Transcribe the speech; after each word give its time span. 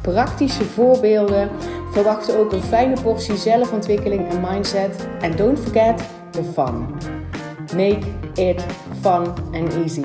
praktische 0.00 0.64
voorbeelden. 0.64 1.50
Verwacht 1.92 2.36
ook 2.36 2.52
een 2.52 2.62
fijne 2.62 3.00
portie 3.02 3.36
zelfontwikkeling 3.36 4.28
en 4.28 4.40
mindset. 4.40 5.08
En 5.20 5.36
don't 5.36 5.58
forget 5.58 6.02
the 6.30 6.42
fun. 6.42 6.86
Make 7.76 8.06
it 8.34 8.64
fun 9.00 9.26
and 9.52 9.74
easy. 9.74 10.04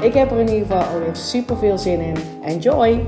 Ik 0.00 0.14
heb 0.14 0.30
er 0.30 0.38
in 0.38 0.48
ieder 0.48 0.66
geval 0.66 0.82
alweer 0.82 1.16
super 1.16 1.56
veel 1.56 1.78
zin 1.78 2.00
in. 2.00 2.16
Enjoy! 2.44 3.06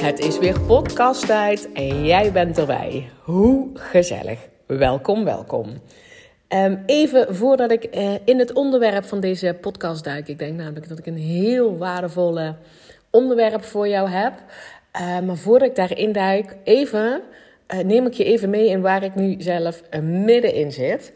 Het 0.00 0.18
is 0.18 0.38
weer 0.38 0.60
podcasttijd 0.60 1.72
en 1.72 2.04
jij 2.04 2.32
bent 2.32 2.58
erbij. 2.58 3.10
Hoe 3.22 3.68
gezellig. 3.74 4.38
Welkom, 4.66 5.24
welkom. 5.24 5.66
Ehm, 6.50 6.76
even 6.86 7.34
voordat 7.34 7.70
ik 7.70 7.96
uh, 7.96 8.14
in 8.24 8.38
het 8.38 8.52
onderwerp 8.52 9.04
van 9.04 9.20
deze 9.20 9.56
podcast 9.60 10.04
duik. 10.04 10.28
Ik 10.28 10.38
denk 10.38 10.56
namelijk 10.56 10.88
dat 10.88 10.98
ik 10.98 11.06
een 11.06 11.16
heel 11.16 11.78
waardevolle 11.78 12.54
onderwerp 13.10 13.64
voor 13.64 13.88
jou 13.88 14.08
heb. 14.08 14.32
Uh, 14.96 15.20
maar 15.20 15.36
voordat 15.36 15.68
ik 15.68 15.76
daarin 15.76 16.12
duik, 16.12 16.56
even, 16.64 17.22
uh, 17.74 17.80
neem 17.80 18.06
ik 18.06 18.12
je 18.12 18.24
even 18.24 18.50
mee 18.50 18.68
in 18.68 18.80
waar 18.80 19.02
ik 19.02 19.14
nu 19.14 19.34
zelf 19.38 19.82
middenin 20.02 20.72
zit. 20.72 21.12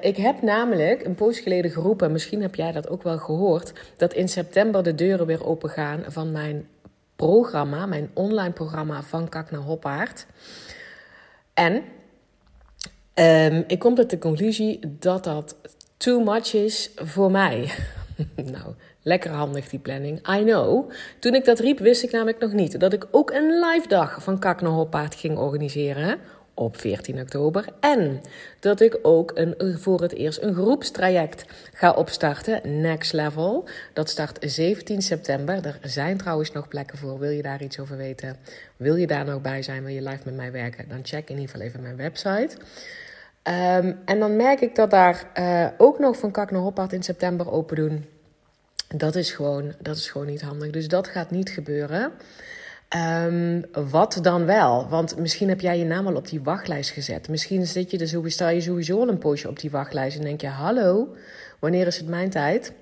ik 0.00 0.16
heb 0.16 0.42
namelijk 0.42 1.04
een 1.04 1.14
poos 1.14 1.40
geleden 1.40 1.70
geroepen, 1.70 2.12
misschien 2.12 2.42
heb 2.42 2.54
jij 2.54 2.72
dat 2.72 2.88
ook 2.88 3.02
wel 3.02 3.18
gehoord, 3.18 3.72
dat 3.96 4.14
in 4.14 4.28
september 4.28 4.82
de 4.82 4.94
deuren 4.94 5.26
weer 5.26 5.46
open 5.46 5.70
gaan 5.70 6.04
van 6.06 6.32
mijn 6.32 6.68
programma, 7.16 7.86
mijn 7.86 8.10
online 8.14 8.52
programma 8.52 9.02
van 9.02 9.28
Kak 9.28 9.50
naar 9.50 9.60
Hoppaard. 9.60 10.26
En 11.54 11.82
um, 13.14 13.64
ik 13.66 13.78
kom 13.78 13.94
tot 13.94 14.10
de 14.10 14.18
conclusie 14.18 14.78
dat 14.98 15.24
dat 15.24 15.56
too 15.96 16.20
much 16.20 16.54
is 16.54 16.90
voor 16.96 17.30
mij. 17.30 17.70
nou, 18.52 18.74
lekker 19.02 19.30
handig 19.30 19.68
die 19.68 19.78
planning. 19.78 20.28
I 20.28 20.42
know. 20.44 20.90
Toen 21.18 21.34
ik 21.34 21.44
dat 21.44 21.58
riep, 21.58 21.78
wist 21.78 22.02
ik 22.02 22.12
namelijk 22.12 22.38
nog 22.38 22.52
niet 22.52 22.80
dat 22.80 22.92
ik 22.92 23.06
ook 23.10 23.30
een 23.30 23.60
live 23.60 23.88
dag 23.88 24.22
van 24.22 24.38
Kak 24.38 24.60
ging 25.14 25.38
organiseren 25.38 26.18
op 26.54 26.76
14 26.76 27.20
oktober. 27.20 27.64
En 27.80 28.20
dat 28.60 28.80
ik 28.80 28.98
ook 29.02 29.30
een, 29.34 29.78
voor 29.78 30.00
het 30.02 30.14
eerst 30.14 30.42
een 30.42 30.54
groepstraject 30.54 31.44
ga 31.72 31.92
opstarten, 31.92 32.80
Next 32.80 33.12
Level. 33.12 33.68
Dat 33.92 34.10
start 34.10 34.38
17 34.40 35.02
september. 35.02 35.64
Er 35.64 35.78
zijn 35.82 36.16
trouwens 36.16 36.52
nog 36.52 36.68
plekken 36.68 36.98
voor. 36.98 37.18
Wil 37.18 37.30
je 37.30 37.42
daar 37.42 37.62
iets 37.62 37.78
over 37.78 37.96
weten? 37.96 38.36
Wil 38.76 38.96
je 38.96 39.06
daar 39.06 39.24
nog 39.24 39.40
bij 39.40 39.62
zijn? 39.62 39.84
Wil 39.84 39.94
je 39.94 40.02
live 40.02 40.22
met 40.24 40.36
mij 40.36 40.52
werken? 40.52 40.88
Dan 40.88 41.00
check 41.02 41.28
in 41.28 41.34
ieder 41.38 41.50
geval 41.50 41.66
even 41.66 41.82
mijn 41.82 41.96
website. 41.96 42.56
Um, 43.48 43.98
en 44.04 44.18
dan 44.18 44.36
merk 44.36 44.60
ik 44.60 44.74
dat 44.74 44.90
daar 44.90 45.30
uh, 45.38 45.66
ook 45.78 45.98
nog 45.98 46.18
van 46.18 46.30
Kak 46.30 46.50
naar 46.50 46.92
in 46.92 47.02
september 47.02 47.50
open 47.50 47.76
doen. 47.76 48.04
Dat 48.88 49.14
is, 49.16 49.30
gewoon, 49.30 49.74
dat 49.80 49.96
is 49.96 50.10
gewoon 50.10 50.26
niet 50.26 50.42
handig. 50.42 50.70
Dus 50.70 50.88
dat 50.88 51.08
gaat 51.08 51.30
niet 51.30 51.50
gebeuren. 51.50 52.12
Um, 53.24 53.64
wat 53.90 54.18
dan 54.22 54.44
wel? 54.44 54.88
Want 54.88 55.18
misschien 55.18 55.48
heb 55.48 55.60
jij 55.60 55.78
je 55.78 55.84
naam 55.84 56.06
al 56.06 56.14
op 56.14 56.28
die 56.28 56.42
wachtlijst 56.42 56.90
gezet. 56.90 57.28
Misschien 57.28 57.66
zit 57.66 57.90
je 57.90 58.06
sowieso, 58.06 58.34
sta 58.34 58.48
je 58.48 58.60
sowieso 58.60 59.00
al 59.00 59.08
een 59.08 59.18
poosje 59.18 59.48
op 59.48 59.60
die 59.60 59.70
wachtlijst 59.70 60.16
en 60.16 60.24
denk 60.24 60.40
je: 60.40 60.46
hallo, 60.46 61.14
wanneer 61.58 61.86
is 61.86 61.96
het 61.96 62.08
mijn 62.08 62.30
tijd? 62.30 62.72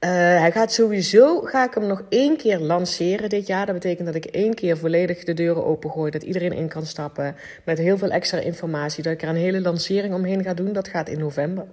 Uh, 0.00 0.10
hij 0.10 0.52
gaat 0.52 0.72
sowieso, 0.72 1.40
ga 1.40 1.64
ik 1.66 1.74
hem 1.74 1.86
nog 1.86 2.02
één 2.08 2.36
keer 2.36 2.58
lanceren 2.58 3.28
dit 3.28 3.46
jaar. 3.46 3.66
Dat 3.66 3.74
betekent 3.74 4.06
dat 4.06 4.14
ik 4.14 4.24
één 4.24 4.54
keer 4.54 4.78
volledig 4.78 5.24
de 5.24 5.34
deuren 5.34 5.64
opengooi. 5.64 6.10
Dat 6.10 6.22
iedereen 6.22 6.52
in 6.52 6.68
kan 6.68 6.86
stappen 6.86 7.36
met 7.64 7.78
heel 7.78 7.98
veel 7.98 8.10
extra 8.10 8.38
informatie. 8.38 9.02
Dat 9.02 9.12
ik 9.12 9.22
er 9.22 9.28
een 9.28 9.36
hele 9.36 9.60
lancering 9.60 10.14
omheen 10.14 10.42
ga 10.42 10.54
doen. 10.54 10.72
Dat 10.72 10.88
gaat 10.88 11.08
in 11.08 11.18
november. 11.18 11.66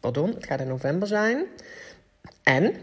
Pardon, 0.00 0.34
het 0.34 0.46
gaat 0.46 0.60
in 0.60 0.68
november 0.68 1.08
zijn. 1.08 1.44
En 2.42 2.74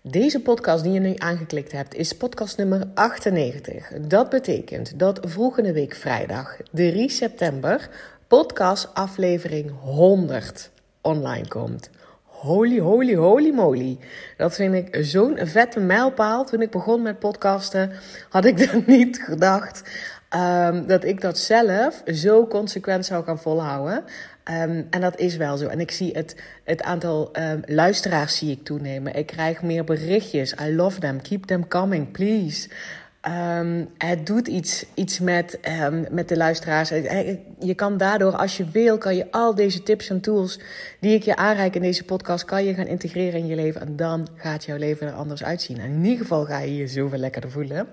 deze 0.00 0.40
podcast 0.40 0.82
die 0.82 0.92
je 0.92 1.00
nu 1.00 1.14
aangeklikt 1.16 1.72
hebt 1.72 1.94
is 1.94 2.12
podcast 2.12 2.56
nummer 2.56 2.86
98. 2.94 3.88
Dat 4.00 4.30
betekent 4.30 4.98
dat 4.98 5.20
volgende 5.22 5.72
week 5.72 5.94
vrijdag 5.94 6.56
3 6.70 7.10
september 7.10 7.88
podcast 8.26 8.94
aflevering 8.94 9.70
100 9.80 10.70
online 11.00 11.48
komt. 11.48 11.90
Holy, 12.44 12.78
holy, 12.78 13.14
holy 13.14 13.50
moly. 13.50 13.98
Dat 14.36 14.54
vind 14.54 14.74
ik 14.74 14.96
zo'n 15.00 15.38
vette 15.42 15.80
mijlpaal. 15.80 16.44
Toen 16.44 16.62
ik 16.62 16.70
begon 16.70 17.02
met 17.02 17.18
podcasten, 17.18 17.92
had 18.28 18.44
ik 18.44 18.58
dat 18.70 18.86
niet 18.86 19.22
gedacht. 19.22 19.82
Um, 20.36 20.86
dat 20.86 21.04
ik 21.04 21.20
dat 21.20 21.38
zelf 21.38 22.02
zo 22.06 22.46
consequent 22.46 23.06
zou 23.06 23.24
gaan 23.24 23.38
volhouden. 23.38 24.04
Um, 24.50 24.86
en 24.90 25.00
dat 25.00 25.18
is 25.18 25.36
wel 25.36 25.56
zo. 25.56 25.66
En 25.66 25.80
ik 25.80 25.90
zie 25.90 26.12
het, 26.12 26.36
het 26.64 26.82
aantal 26.82 27.30
um, 27.32 27.62
luisteraars 27.66 28.36
zie 28.36 28.50
ik 28.50 28.64
toenemen. 28.64 29.14
Ik 29.14 29.26
krijg 29.26 29.62
meer 29.62 29.84
berichtjes. 29.84 30.54
I 30.60 30.74
love 30.74 31.00
them. 31.00 31.22
Keep 31.22 31.44
them 31.44 31.68
coming, 31.68 32.10
please. 32.10 32.68
Um, 33.28 33.88
het 33.98 34.26
doet 34.26 34.48
iets, 34.48 34.84
iets 34.94 35.20
met, 35.20 35.58
um, 35.82 36.06
met 36.10 36.28
de 36.28 36.36
luisteraars. 36.36 36.88
Je 37.58 37.74
kan 37.74 37.96
daardoor, 37.96 38.36
als 38.36 38.56
je 38.56 38.64
wil, 38.70 38.98
kan 38.98 39.16
je 39.16 39.30
al 39.30 39.54
deze 39.54 39.82
tips 39.82 40.08
en 40.08 40.20
tools 40.20 40.60
die 41.00 41.14
ik 41.14 41.22
je 41.22 41.36
aanreik 41.36 41.74
in 41.74 41.82
deze 41.82 42.04
podcast, 42.04 42.44
kan 42.44 42.64
je 42.64 42.74
gaan 42.74 42.86
integreren 42.86 43.40
in 43.40 43.46
je 43.46 43.54
leven. 43.54 43.80
En 43.80 43.96
dan 43.96 44.28
gaat 44.36 44.64
jouw 44.64 44.76
leven 44.76 45.06
er 45.06 45.12
anders 45.12 45.44
uitzien. 45.44 45.78
En 45.78 45.90
in 45.90 46.04
ieder 46.04 46.18
geval 46.18 46.44
ga 46.44 46.58
je 46.58 46.76
je 46.76 46.86
zoveel 46.86 47.18
lekkerder 47.18 47.50
voelen. 47.50 47.88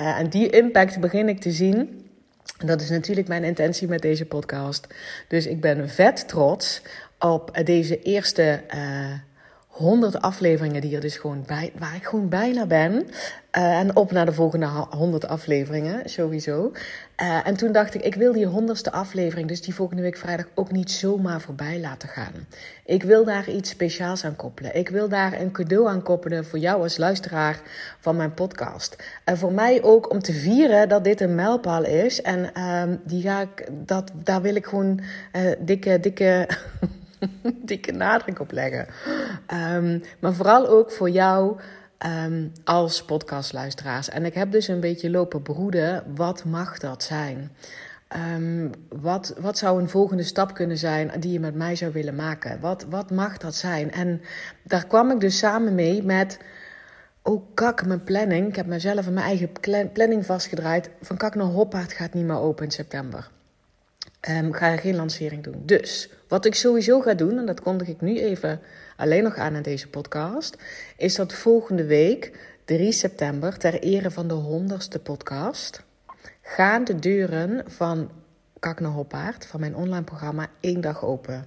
Uh, 0.00 0.18
en 0.18 0.28
die 0.28 0.50
impact 0.50 1.00
begin 1.00 1.28
ik 1.28 1.40
te 1.40 1.50
zien. 1.50 2.06
Dat 2.64 2.80
is 2.80 2.90
natuurlijk 2.90 3.28
mijn 3.28 3.44
intentie 3.44 3.88
met 3.88 4.02
deze 4.02 4.26
podcast. 4.26 4.86
Dus 5.28 5.46
ik 5.46 5.60
ben 5.60 5.88
vet 5.88 6.28
trots 6.28 6.82
op 7.18 7.60
deze 7.64 8.02
eerste 8.02 8.60
100 9.72 10.20
afleveringen 10.20 10.80
die 10.80 10.94
er 10.94 11.00
dus 11.00 11.16
gewoon 11.16 11.44
bij, 11.46 11.72
waar 11.78 11.94
ik 11.94 12.04
gewoon 12.04 12.28
bijna 12.28 12.66
ben. 12.66 12.92
Uh, 12.92 13.78
en 13.78 13.96
op 13.96 14.12
naar 14.12 14.26
de 14.26 14.32
volgende 14.32 14.66
100 14.90 15.28
afleveringen, 15.28 16.10
sowieso. 16.10 16.72
Uh, 17.22 17.46
en 17.46 17.56
toen 17.56 17.72
dacht 17.72 17.94
ik, 17.94 18.02
ik 18.02 18.14
wil 18.14 18.32
die 18.32 18.46
honderdste 18.46 18.92
aflevering, 18.92 19.48
dus 19.48 19.62
die 19.62 19.74
volgende 19.74 20.02
week 20.02 20.16
vrijdag, 20.16 20.46
ook 20.54 20.72
niet 20.72 20.90
zomaar 20.90 21.40
voorbij 21.40 21.80
laten 21.80 22.08
gaan. 22.08 22.32
Ik 22.84 23.02
wil 23.02 23.24
daar 23.24 23.48
iets 23.48 23.70
speciaals 23.70 24.24
aan 24.24 24.36
koppelen. 24.36 24.76
Ik 24.76 24.88
wil 24.88 25.08
daar 25.08 25.40
een 25.40 25.52
cadeau 25.52 25.88
aan 25.88 26.02
koppelen 26.02 26.44
voor 26.44 26.58
jou 26.58 26.82
als 26.82 26.96
luisteraar 26.96 27.60
van 27.98 28.16
mijn 28.16 28.34
podcast. 28.34 28.96
En 29.24 29.38
voor 29.38 29.52
mij 29.52 29.82
ook 29.82 30.10
om 30.10 30.22
te 30.22 30.32
vieren 30.32 30.88
dat 30.88 31.04
dit 31.04 31.20
een 31.20 31.34
mijlpaal 31.34 31.84
is. 31.84 32.22
En 32.22 32.50
uh, 32.56 32.82
die 33.04 33.22
ga 33.22 33.40
ik, 33.40 33.68
dat, 33.70 34.10
daar 34.14 34.42
wil 34.42 34.54
ik 34.54 34.66
gewoon 34.66 35.00
uh, 35.36 35.52
dikke, 35.58 36.00
dikke. 36.00 36.48
dikke 37.70 37.92
nadruk 37.92 38.40
op 38.40 38.52
leggen. 38.52 38.86
Um, 39.74 40.02
maar 40.20 40.34
vooral 40.34 40.68
ook 40.68 40.90
voor 40.90 41.10
jou 41.10 41.60
um, 42.26 42.52
als 42.64 43.04
podcastluisteraars. 43.04 44.08
En 44.08 44.24
ik 44.24 44.34
heb 44.34 44.52
dus 44.52 44.68
een 44.68 44.80
beetje 44.80 45.10
lopen 45.10 45.42
broeden. 45.42 46.04
Wat 46.14 46.44
mag 46.44 46.78
dat 46.78 47.02
zijn? 47.02 47.50
Um, 48.34 48.70
wat, 48.88 49.34
wat 49.40 49.58
zou 49.58 49.80
een 49.80 49.88
volgende 49.88 50.22
stap 50.22 50.54
kunnen 50.54 50.78
zijn 50.78 51.10
die 51.20 51.32
je 51.32 51.40
met 51.40 51.54
mij 51.54 51.76
zou 51.76 51.92
willen 51.92 52.14
maken? 52.14 52.60
Wat, 52.60 52.84
wat 52.88 53.10
mag 53.10 53.38
dat 53.38 53.54
zijn? 53.54 53.92
En 53.92 54.20
daar 54.62 54.86
kwam 54.86 55.10
ik 55.10 55.20
dus 55.20 55.38
samen 55.38 55.74
mee 55.74 56.02
met. 56.02 56.38
Oh, 57.22 57.42
kak, 57.54 57.86
mijn 57.86 58.04
planning. 58.04 58.48
Ik 58.48 58.56
heb 58.56 58.66
mezelf 58.66 59.06
en 59.06 59.12
mijn 59.12 59.26
eigen 59.26 59.50
planning 59.92 60.26
vastgedraaid. 60.26 60.90
Van 61.00 61.16
kak 61.16 61.34
naar 61.34 61.46
Hoppaard 61.46 61.92
gaat 61.92 62.14
niet 62.14 62.24
meer 62.24 62.38
open 62.38 62.64
in 62.64 62.70
september. 62.70 63.30
Um, 64.28 64.52
ga 64.52 64.70
er 64.70 64.78
geen 64.78 64.96
lancering 64.96 65.42
doen. 65.42 65.62
Dus 65.64 66.08
wat 66.28 66.44
ik 66.44 66.54
sowieso 66.54 67.00
ga 67.00 67.14
doen, 67.14 67.38
en 67.38 67.46
dat 67.46 67.60
kondig 67.60 67.88
ik 67.88 68.00
nu 68.00 68.18
even 68.18 68.60
alleen 68.96 69.22
nog 69.22 69.36
aan 69.36 69.54
in 69.54 69.62
deze 69.62 69.88
podcast, 69.88 70.56
is 70.96 71.14
dat 71.14 71.32
volgende 71.32 71.84
week, 71.84 72.38
3 72.64 72.92
september, 72.92 73.58
ter 73.58 73.80
ere 73.80 74.10
van 74.10 74.28
de 74.28 74.34
honderdste 74.34 74.98
podcast, 74.98 75.82
gaan 76.42 76.84
de 76.84 76.94
deuren 76.94 77.70
van 77.70 78.10
Kak 78.58 78.80
naar 78.80 78.90
Hoppaard, 78.90 79.46
van 79.46 79.60
mijn 79.60 79.76
online 79.76 80.04
programma, 80.04 80.50
één 80.60 80.80
dag 80.80 81.04
open. 81.04 81.46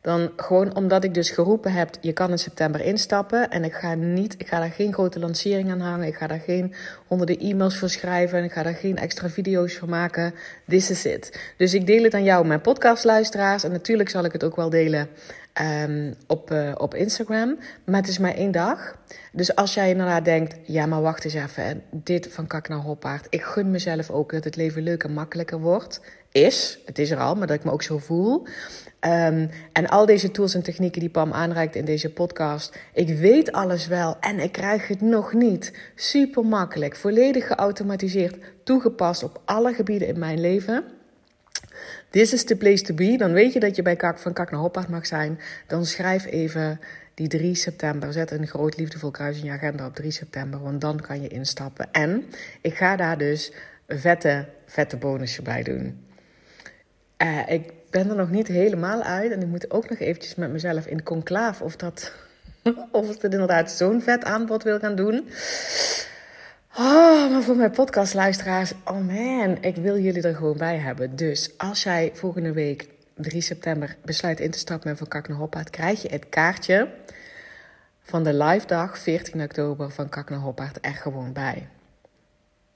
Dan 0.00 0.32
gewoon 0.36 0.76
omdat 0.76 1.04
ik 1.04 1.14
dus 1.14 1.30
geroepen 1.30 1.72
heb, 1.72 1.90
je 2.00 2.12
kan 2.12 2.30
in 2.30 2.38
september 2.38 2.80
instappen. 2.80 3.50
En 3.50 3.64
ik 3.64 3.74
ga 3.74 3.94
niet, 3.94 4.34
ik 4.38 4.48
ga 4.48 4.58
daar 4.58 4.70
geen 4.70 4.92
grote 4.92 5.18
lancering 5.18 5.70
aan 5.70 5.80
hangen. 5.80 6.06
Ik 6.06 6.14
ga 6.14 6.26
daar 6.26 6.40
geen 6.40 6.74
honderden 7.06 7.38
e-mails 7.38 7.78
voor 7.78 7.88
schrijven. 7.88 8.38
En 8.38 8.44
ik 8.44 8.52
ga 8.52 8.62
daar 8.62 8.74
geen 8.74 8.96
extra 8.96 9.28
video's 9.28 9.76
voor 9.76 9.88
maken. 9.88 10.34
This 10.68 10.90
is 10.90 11.04
it. 11.04 11.52
Dus 11.56 11.74
ik 11.74 11.86
deel 11.86 12.02
het 12.02 12.14
aan 12.14 12.24
jou, 12.24 12.46
mijn 12.46 12.60
podcastluisteraars. 12.60 13.64
En 13.64 13.70
natuurlijk 13.70 14.08
zal 14.08 14.24
ik 14.24 14.32
het 14.32 14.44
ook 14.44 14.56
wel 14.56 14.70
delen 14.70 15.08
ehm, 15.58 16.12
op, 16.26 16.50
uh, 16.50 16.74
op 16.76 16.94
Instagram. 16.94 17.58
Maar 17.84 18.00
het 18.00 18.08
is 18.08 18.18
maar 18.18 18.34
één 18.34 18.52
dag. 18.52 18.98
Dus 19.32 19.54
als 19.54 19.74
jij 19.74 19.90
inderdaad 19.90 20.24
denkt, 20.24 20.56
ja, 20.64 20.86
maar 20.86 21.02
wacht 21.02 21.24
eens 21.24 21.34
even. 21.34 21.82
Dit 21.90 22.28
van 22.30 22.46
kak 22.46 22.68
naar 22.68 22.78
hoppaard. 22.78 23.26
Ik 23.30 23.42
gun 23.42 23.70
mezelf 23.70 24.10
ook 24.10 24.32
dat 24.32 24.44
het 24.44 24.56
leven 24.56 24.82
leuker 24.82 25.08
en 25.08 25.14
makkelijker 25.14 25.60
wordt. 25.60 26.00
Is, 26.32 26.78
het 26.84 26.98
is 26.98 27.10
er 27.10 27.18
al, 27.18 27.34
maar 27.34 27.46
dat 27.46 27.56
ik 27.56 27.64
me 27.64 27.70
ook 27.70 27.82
zo 27.82 27.98
voel. 27.98 28.46
Um, 29.00 29.50
en 29.72 29.86
al 29.88 30.06
deze 30.06 30.30
tools 30.30 30.54
en 30.54 30.62
technieken 30.62 31.00
die 31.00 31.10
Pam 31.10 31.32
aanreikt 31.32 31.76
in 31.76 31.84
deze 31.84 32.12
podcast. 32.12 32.78
Ik 32.92 33.18
weet 33.18 33.52
alles 33.52 33.86
wel 33.86 34.16
en 34.20 34.38
ik 34.38 34.52
krijg 34.52 34.88
het 34.88 35.00
nog 35.00 35.32
niet. 35.32 35.72
Super 35.94 36.44
makkelijk, 36.44 36.96
volledig 36.96 37.46
geautomatiseerd, 37.46 38.36
toegepast 38.64 39.22
op 39.22 39.40
alle 39.44 39.72
gebieden 39.72 40.08
in 40.08 40.18
mijn 40.18 40.40
leven. 40.40 40.84
This 42.10 42.32
is 42.32 42.44
the 42.44 42.56
place 42.56 42.82
to 42.82 42.94
be. 42.94 43.16
Dan 43.16 43.32
weet 43.32 43.52
je 43.52 43.60
dat 43.60 43.76
je 43.76 43.82
bij 43.82 43.96
Kak 43.96 44.18
van 44.18 44.32
Kak 44.32 44.50
naar 44.50 44.60
Hoppaard 44.60 44.88
mag 44.88 45.06
zijn. 45.06 45.38
Dan 45.66 45.86
schrijf 45.86 46.26
even 46.26 46.80
die 47.14 47.28
3 47.28 47.54
september. 47.54 48.12
Zet 48.12 48.30
een 48.30 48.46
groot 48.46 48.76
liefdevol 48.76 49.10
kruis 49.10 49.38
in 49.38 49.44
je 49.44 49.50
agenda 49.50 49.86
op 49.86 49.94
3 49.94 50.10
september. 50.10 50.60
Want 50.60 50.80
dan 50.80 51.00
kan 51.00 51.22
je 51.22 51.28
instappen. 51.28 51.88
En 51.92 52.24
ik 52.60 52.74
ga 52.74 52.96
daar 52.96 53.18
dus 53.18 53.52
een 53.86 53.98
vette, 53.98 54.46
vette 54.66 54.96
bonusje 54.96 55.42
bij 55.42 55.62
doen. 55.62 56.06
Uh, 57.22 57.48
ik 57.48 57.72
ben 57.90 58.08
er 58.08 58.16
nog 58.16 58.30
niet 58.30 58.48
helemaal 58.48 59.02
uit. 59.02 59.32
En 59.32 59.40
ik 59.40 59.46
moet 59.46 59.70
ook 59.70 59.88
nog 59.88 59.98
eventjes 59.98 60.34
met 60.34 60.50
mezelf 60.50 60.86
in 60.86 61.02
conclaaf 61.02 61.62
of 61.62 61.76
dat... 61.76 62.12
of 62.90 63.08
het 63.08 63.24
inderdaad 63.24 63.70
zo'n 63.70 64.02
vet 64.02 64.24
aanbod 64.24 64.62
wil 64.62 64.78
gaan 64.78 64.94
doen. 64.94 65.28
Oh, 66.80 67.30
maar 67.30 67.42
voor 67.42 67.56
mijn 67.56 67.70
podcastluisteraars, 67.70 68.72
oh 68.84 69.06
man, 69.06 69.62
ik 69.62 69.76
wil 69.76 69.98
jullie 69.98 70.22
er 70.22 70.34
gewoon 70.34 70.56
bij 70.56 70.76
hebben. 70.76 71.16
Dus 71.16 71.50
als 71.56 71.82
jij 71.82 72.10
volgende 72.14 72.52
week 72.52 72.88
3 73.14 73.40
september 73.40 73.96
besluit 74.04 74.40
in 74.40 74.50
te 74.50 74.58
stappen 74.58 74.88
met 74.88 74.98
Van 74.98 75.08
Kak 75.08 75.28
naar 75.28 75.36
Hoppaard, 75.36 75.70
krijg 75.70 76.02
je 76.02 76.08
het 76.08 76.28
kaartje 76.28 76.88
van 78.02 78.24
de 78.24 78.34
live 78.34 78.66
dag 78.66 78.98
14 78.98 79.42
oktober 79.42 79.90
van 79.90 80.08
Kak 80.08 80.30
naar 80.30 80.38
Hoppaard 80.38 80.78
er 80.80 80.94
gewoon 80.94 81.32
bij. 81.32 81.68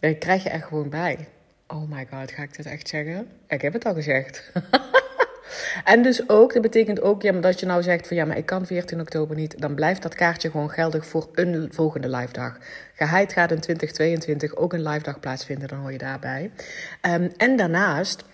Dat 0.00 0.18
krijg 0.18 0.42
je 0.42 0.50
er 0.50 0.62
gewoon 0.62 0.88
bij. 0.88 1.28
Oh 1.66 1.90
my 1.90 2.06
god, 2.10 2.30
ga 2.30 2.42
ik 2.42 2.56
dit 2.56 2.66
echt 2.66 2.88
zeggen? 2.88 3.28
Ik 3.48 3.62
heb 3.62 3.72
het 3.72 3.84
al 3.84 3.94
gezegd. 3.94 4.52
En 5.84 6.02
dus 6.02 6.28
ook, 6.28 6.52
dat 6.52 6.62
betekent 6.62 7.00
ook 7.00 7.22
ja, 7.22 7.32
maar 7.32 7.40
dat 7.40 7.60
je 7.60 7.66
nou 7.66 7.82
zegt 7.82 8.06
van 8.06 8.16
ja, 8.16 8.24
maar 8.24 8.36
ik 8.36 8.46
kan 8.46 8.66
14 8.66 9.00
oktober 9.00 9.36
niet. 9.36 9.60
Dan 9.60 9.74
blijft 9.74 10.02
dat 10.02 10.14
kaartje 10.14 10.50
gewoon 10.50 10.70
geldig 10.70 11.06
voor 11.06 11.28
een 11.34 11.68
volgende 11.72 12.08
live 12.08 12.32
dag. 12.32 12.58
Geheid 12.94 13.32
gaat 13.32 13.50
in 13.50 13.60
2022 13.60 14.56
ook 14.56 14.72
een 14.72 14.82
live 14.82 15.02
dag 15.02 15.20
plaatsvinden, 15.20 15.68
dan 15.68 15.78
hoor 15.78 15.92
je 15.92 15.98
daarbij. 15.98 16.50
Um, 17.02 17.32
en 17.36 17.56
daarnaast 17.56 18.24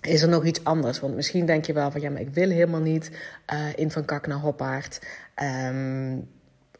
is 0.00 0.22
er 0.22 0.28
nog 0.28 0.44
iets 0.44 0.64
anders. 0.64 1.00
Want 1.00 1.14
misschien 1.14 1.46
denk 1.46 1.64
je 1.64 1.72
wel 1.72 1.90
van 1.90 2.00
ja, 2.00 2.10
maar 2.10 2.20
ik 2.20 2.34
wil 2.34 2.50
helemaal 2.50 2.80
niet 2.80 3.10
uh, 3.52 3.60
in 3.74 3.90
Van 3.90 4.04
Kak 4.04 4.26
naar 4.26 4.38
Hoppaard. 4.38 5.00
Um, 5.66 6.28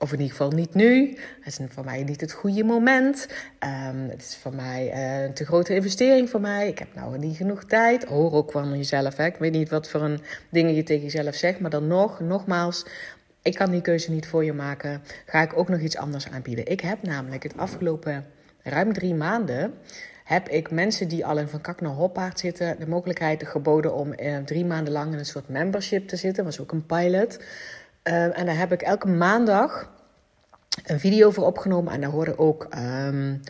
of 0.03 0.13
in 0.13 0.21
ieder 0.21 0.37
geval 0.37 0.51
niet 0.51 0.75
nu. 0.75 1.19
Het 1.41 1.61
is 1.61 1.67
voor 1.69 1.85
mij 1.85 2.05
niet 2.05 2.21
het 2.21 2.33
goede 2.33 2.65
moment. 2.65 3.29
Um, 3.65 4.09
het 4.09 4.21
is 4.21 4.37
voor 4.37 4.55
mij 4.55 4.93
een 5.25 5.35
te 5.35 5.45
grote 5.45 5.75
investering 5.75 6.31
voor 6.31 6.41
mij. 6.41 6.69
Ik 6.69 6.79
heb 6.79 6.95
nou 6.95 7.19
niet 7.19 7.37
genoeg 7.37 7.65
tijd. 7.65 8.05
Hoor 8.05 8.33
ook 8.33 8.51
van 8.51 8.77
jezelf. 8.77 9.17
Hè. 9.17 9.25
Ik 9.25 9.37
weet 9.37 9.53
niet 9.53 9.69
wat 9.69 9.89
voor 9.89 10.03
een 10.03 10.21
dingen 10.51 10.75
je 10.75 10.83
tegen 10.83 11.03
jezelf 11.03 11.35
zegt. 11.35 11.61
Maar 11.61 11.71
dan 11.71 11.87
nog, 11.87 12.21
nogmaals. 12.21 12.87
Ik 13.43 13.55
kan 13.55 13.71
die 13.71 13.81
keuze 13.81 14.11
niet 14.11 14.27
voor 14.27 14.45
je 14.45 14.53
maken. 14.53 15.03
Ga 15.27 15.43
ik 15.43 15.59
ook 15.59 15.69
nog 15.69 15.81
iets 15.81 15.97
anders 15.97 16.31
aanbieden. 16.31 16.67
Ik 16.67 16.81
heb 16.81 17.03
namelijk 17.03 17.43
het 17.43 17.57
afgelopen 17.57 18.25
ruim 18.63 18.93
drie 18.93 19.15
maanden 19.15 19.75
heb 20.31 20.49
ik 20.49 20.71
mensen 20.71 21.09
die 21.09 21.27
al 21.27 21.39
in 21.39 21.49
Van 21.49 21.61
Kak 21.61 21.81
naar 21.81 21.93
Hoppaard 21.93 22.39
zitten 22.39 22.79
de 22.79 22.89
mogelijkheid 22.89 23.47
geboden 23.47 23.95
om 23.95 24.13
uh, 24.17 24.37
drie 24.37 24.65
maanden 24.65 24.93
lang 24.93 25.13
in 25.13 25.19
een 25.19 25.25
soort 25.25 25.49
membership 25.49 26.09
te 26.09 26.17
zitten. 26.17 26.45
Was 26.45 26.61
ook 26.61 26.73
een 26.73 26.87
pilot. 26.87 27.39
Uh, 28.11 28.39
en 28.39 28.47
daar 28.47 28.59
heb 28.59 28.73
ik 28.73 28.83
elke 28.83 29.09
maandag 29.09 29.91
een 30.85 31.01
video 31.01 31.31
voor 31.31 31.47
opgenomen. 31.47 31.93
En 31.93 32.01
daar 32.01 32.11
horen 32.11 32.39
ook 32.39 32.69
um, 32.75 33.41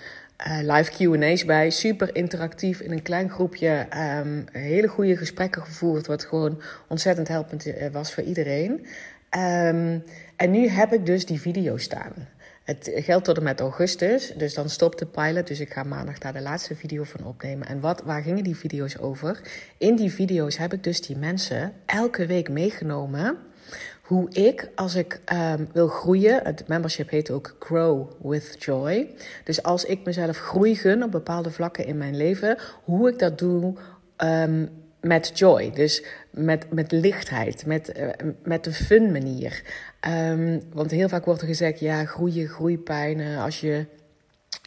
uh, 0.47 0.59
live 0.61 0.91
QA's 0.91 1.45
bij. 1.45 1.71
Super 1.71 2.15
interactief 2.17 2.81
in 2.81 2.93
een 2.93 3.03
klein 3.03 3.31
groepje. 3.31 3.87
Um, 4.25 4.45
hele 4.53 4.89
goede 4.89 5.17
gesprekken 5.17 5.63
gevoerd. 5.63 6.07
Wat 6.07 6.25
gewoon 6.25 6.63
ontzettend 6.89 7.29
helpend 7.29 7.67
eh, 7.67 7.91
was 7.93 8.15
voor 8.15 8.23
iedereen. 8.23 8.87
En 10.37 10.51
nu 10.51 10.69
heb 10.69 10.93
ik 10.93 11.07
dus 11.07 11.27
die 11.27 11.41
video 11.41 11.77
staan. 11.77 12.13
Het 12.65 12.91
geldt 12.95 13.25
tot 13.25 13.37
en 13.37 13.43
met 13.43 13.61
augustus, 13.61 14.33
dus 14.37 14.55
dan 14.55 14.69
stopt 14.69 14.99
de 14.99 15.07
pilot. 15.07 15.47
Dus 15.47 15.61
ik 15.61 15.73
ga 15.73 15.83
maandag 15.83 16.19
daar 16.19 16.33
de 16.33 16.41
laatste 16.41 16.77
video 16.77 17.05
van 17.05 17.27
opnemen. 17.27 17.69
En 17.69 17.81
wat, 17.81 18.03
waar 18.03 18.23
gingen 18.23 18.45
die 18.45 18.57
video's 18.57 18.99
over? 18.99 19.41
In 19.79 19.97
die 19.97 20.13
video's 20.13 20.57
heb 20.57 20.73
ik 20.73 20.85
dus 20.85 21.01
die 21.01 21.17
mensen 21.17 21.73
elke 21.87 22.27
week 22.27 22.49
meegenomen 22.49 23.39
hoe 24.11 24.31
ik, 24.31 24.69
als 24.75 24.95
ik 24.95 25.21
um, 25.33 25.69
wil 25.73 25.89
groeien, 25.89 26.41
het 26.45 26.69
membership 26.69 27.11
heet 27.11 27.31
ook 27.31 27.57
Grow 27.59 28.11
with 28.23 28.57
Joy. 28.59 29.11
Dus 29.45 29.63
als 29.63 29.85
ik 29.85 30.05
mezelf 30.05 30.39
groei 30.39 30.77
gun 30.77 31.03
op 31.03 31.11
bepaalde 31.11 31.51
vlakken 31.51 31.87
in 31.87 31.99
mijn 31.99 32.17
leven, 32.17 32.59
hoe 32.85 33.09
ik 33.09 33.19
dat 33.19 33.39
doe 33.39 33.75
um, 34.25 34.69
met 35.01 35.39
joy. 35.39 35.71
Dus 35.75 36.05
met, 36.31 36.73
met 36.73 36.93
lichtheid, 36.93 37.67
met, 37.67 37.99
uh, 37.99 38.09
met 38.43 38.67
een 38.67 38.73
fun 38.73 39.13
manier. 39.13 39.63
Um, 40.09 40.63
want 40.73 40.91
heel 40.91 41.09
vaak 41.09 41.25
wordt 41.25 41.41
er 41.41 41.47
gezegd, 41.47 41.81
ja, 41.81 42.05
groeien, 42.05 42.49
groeipijn, 42.49 43.19
uh, 43.19 43.45
als 43.45 43.61
je 43.61 43.87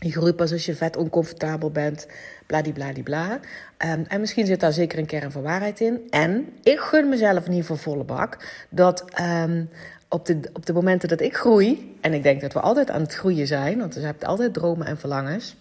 je 0.04 0.12
groeit 0.12 0.36
pas 0.36 0.52
als 0.52 0.66
je 0.66 0.76
vet 0.76 0.98
oncomfortabel 0.98 1.72
bent, 1.72 2.08
bladibladibla. 2.48 3.40
Um, 3.78 4.06
en 4.08 4.20
misschien 4.20 4.46
zit 4.46 4.60
daar 4.60 4.74
zeker 4.74 5.00
een 5.00 5.06
kern 5.06 5.32
van 5.32 5.42
waarheid 5.42 5.80
in. 5.80 6.08
En 6.10 6.48
ik 6.64 6.80
gun 6.80 7.10
mezelf 7.10 7.46
in 7.46 7.52
ieder 7.52 7.66
geval 7.66 7.94
volle 7.94 8.04
bak 8.04 8.38
dat 8.70 9.06
um, 9.22 9.70
op, 10.10 10.26
de, 10.26 10.40
op 10.54 10.66
de 10.66 10.74
momenten 10.74 11.10
dat 11.10 11.22
ik 11.22 11.36
groei, 11.36 11.98
en 12.02 12.14
ik 12.14 12.24
denk 12.24 12.42
dat 12.42 12.54
we 12.54 12.60
altijd 12.60 12.90
aan 12.90 13.02
het 13.02 13.14
groeien 13.14 13.48
zijn, 13.48 13.80
want 13.80 13.96
we 13.96 14.02
hebben 14.02 14.28
altijd 14.28 14.54
dromen 14.54 14.88
en 14.88 14.98
verlangens 14.98 15.56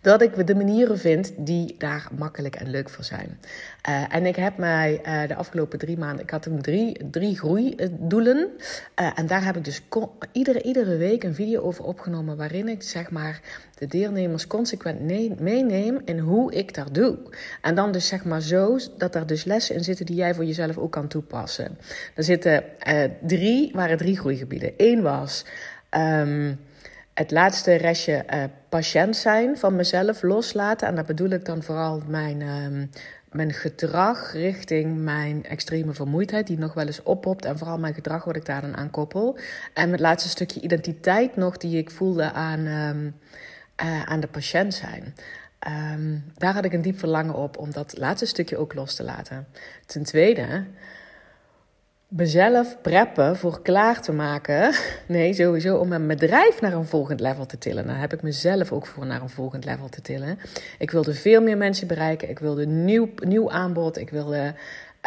dat 0.00 0.22
ik 0.22 0.46
de 0.46 0.54
manieren 0.54 0.98
vind 0.98 1.32
die 1.36 1.74
daar 1.78 2.08
makkelijk 2.18 2.54
en 2.54 2.70
leuk 2.70 2.90
voor 2.90 3.04
zijn. 3.04 3.38
Uh, 3.88 4.14
en 4.14 4.26
ik 4.26 4.36
heb 4.36 4.56
mij 4.56 5.00
uh, 5.06 5.28
de 5.28 5.34
afgelopen 5.34 5.78
drie 5.78 5.98
maanden, 5.98 6.22
ik 6.22 6.30
had 6.30 6.42
toen 6.42 6.60
drie, 6.60 7.10
drie 7.10 7.38
groeidoelen. 7.38 8.50
Uh, 9.00 9.10
en 9.14 9.26
daar 9.26 9.44
heb 9.44 9.56
ik 9.56 9.64
dus 9.64 9.80
iedere, 10.32 10.62
iedere 10.62 10.96
week 10.96 11.24
een 11.24 11.34
video 11.34 11.62
over 11.62 11.84
opgenomen 11.84 12.36
waarin 12.36 12.68
ik 12.68 12.82
zeg 12.82 13.10
maar 13.10 13.40
de 13.78 13.86
deelnemers 13.86 14.46
consequent 14.46 15.00
meeneem 15.40 16.00
in 16.04 16.18
hoe 16.18 16.52
ik 16.52 16.74
dat 16.74 16.94
doe. 16.94 17.18
En 17.60 17.74
dan 17.74 17.92
dus 17.92 18.06
zeg 18.06 18.24
maar 18.24 18.42
zo 18.42 18.78
dat 18.98 19.14
er 19.14 19.26
dus 19.26 19.44
lessen 19.44 19.74
in 19.74 19.84
zitten 19.84 20.06
die 20.06 20.16
jij 20.16 20.34
voor 20.34 20.44
jezelf 20.44 20.76
ook 20.76 20.92
kan 20.92 21.08
toepassen. 21.08 21.78
Er 22.14 22.24
zitten 22.24 22.64
drie, 23.26 23.70
waren 23.74 23.96
drie 23.96 24.18
groeigebieden. 24.18 24.72
Eén 24.76 25.02
was... 25.02 25.44
Um, 25.90 26.58
het 27.14 27.30
laatste 27.30 27.74
restje 27.74 28.24
uh, 28.34 28.44
patiënt 28.68 29.16
zijn 29.16 29.58
van 29.58 29.76
mezelf 29.76 30.22
loslaten. 30.22 30.88
En 30.88 30.94
daar 30.94 31.04
bedoel 31.04 31.30
ik 31.30 31.44
dan 31.44 31.62
vooral 31.62 32.02
mijn, 32.06 32.40
uh, 32.40 32.86
mijn 33.30 33.52
gedrag 33.52 34.32
richting 34.32 34.96
mijn 34.96 35.44
extreme 35.44 35.92
vermoeidheid, 35.92 36.46
die 36.46 36.58
nog 36.58 36.74
wel 36.74 36.86
eens 36.86 37.02
oppopt. 37.02 37.44
En 37.44 37.58
vooral 37.58 37.78
mijn 37.78 37.94
gedrag 37.94 38.24
wat 38.24 38.36
ik 38.36 38.44
daar 38.44 38.60
dan 38.60 38.76
aan 38.76 38.90
koppel. 38.90 39.38
En 39.74 39.90
het 39.90 40.00
laatste 40.00 40.28
stukje 40.28 40.60
identiteit 40.60 41.36
nog, 41.36 41.56
die 41.56 41.78
ik 41.78 41.90
voelde 41.90 42.32
aan, 42.32 42.66
um, 42.66 43.14
uh, 43.82 44.02
aan 44.02 44.20
de 44.20 44.26
patiënt 44.26 44.74
zijn. 44.74 45.14
Um, 45.94 46.24
daar 46.36 46.54
had 46.54 46.64
ik 46.64 46.72
een 46.72 46.82
diep 46.82 46.98
verlangen 46.98 47.34
op 47.34 47.58
om 47.58 47.72
dat 47.72 47.98
laatste 47.98 48.26
stukje 48.26 48.56
ook 48.56 48.74
los 48.74 48.94
te 48.94 49.04
laten. 49.04 49.46
Ten 49.86 50.02
tweede 50.02 50.64
mezelf 52.16 52.76
preppen 52.82 53.36
voor 53.36 53.62
klaar 53.62 54.00
te 54.00 54.12
maken. 54.12 54.74
Nee, 55.06 55.34
sowieso 55.34 55.76
om 55.76 55.88
mijn 55.88 56.06
bedrijf 56.06 56.60
naar 56.60 56.72
een 56.72 56.84
volgend 56.84 57.20
level 57.20 57.46
te 57.46 57.58
tillen. 57.58 57.86
Daar 57.86 58.00
heb 58.00 58.12
ik 58.12 58.22
mezelf 58.22 58.72
ook 58.72 58.86
voor 58.86 59.06
naar 59.06 59.22
een 59.22 59.28
volgend 59.28 59.64
level 59.64 59.88
te 59.88 60.02
tillen. 60.02 60.38
Ik 60.78 60.90
wilde 60.90 61.14
veel 61.14 61.42
meer 61.42 61.56
mensen 61.56 61.86
bereiken. 61.86 62.28
Ik 62.28 62.38
wilde 62.38 62.66
nieuw, 62.66 63.08
nieuw 63.14 63.50
aanbod. 63.50 63.98
Ik 63.98 64.10
wilde 64.10 64.54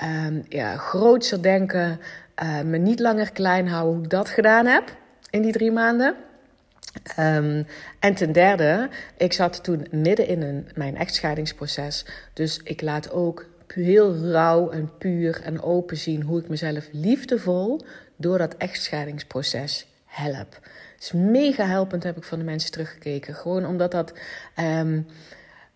um, 0.03 0.43
ja, 0.49 0.77
grootser 0.77 1.41
denken. 1.41 1.99
Uh, 2.43 2.61
me 2.61 2.77
niet 2.77 2.99
langer 2.99 3.31
klein 3.31 3.67
houden 3.67 3.93
hoe 3.93 4.03
ik 4.03 4.09
dat 4.09 4.29
gedaan 4.29 4.65
heb 4.65 4.95
in 5.29 5.41
die 5.41 5.51
drie 5.51 5.71
maanden. 5.71 6.15
Um, 7.19 7.65
en 7.99 8.13
ten 8.13 8.31
derde, 8.31 8.89
ik 9.17 9.33
zat 9.33 9.63
toen 9.63 9.87
midden 9.91 10.27
in 10.27 10.41
een, 10.41 10.67
mijn 10.75 10.97
echtscheidingsproces. 10.97 12.05
Dus 12.33 12.61
ik 12.63 12.81
laat 12.81 13.11
ook 13.11 13.45
heel 13.83 14.15
rauw 14.15 14.69
en 14.69 14.97
puur 14.97 15.41
en 15.41 15.61
open 15.61 15.97
zien 15.97 16.21
hoe 16.21 16.39
ik 16.39 16.49
mezelf 16.49 16.87
liefdevol 16.91 17.81
door 18.15 18.37
dat 18.37 18.55
echtscheidingsproces 18.57 19.87
help. 20.05 20.59
Het 20.95 21.03
is 21.03 21.11
mega 21.11 21.65
helpend, 21.65 22.03
heb 22.03 22.17
ik 22.17 22.23
van 22.23 22.39
de 22.39 22.45
mensen 22.45 22.71
teruggekeken. 22.71 23.35
Gewoon 23.35 23.65
omdat 23.65 23.91
dat. 23.91 24.13
Um, 24.59 25.07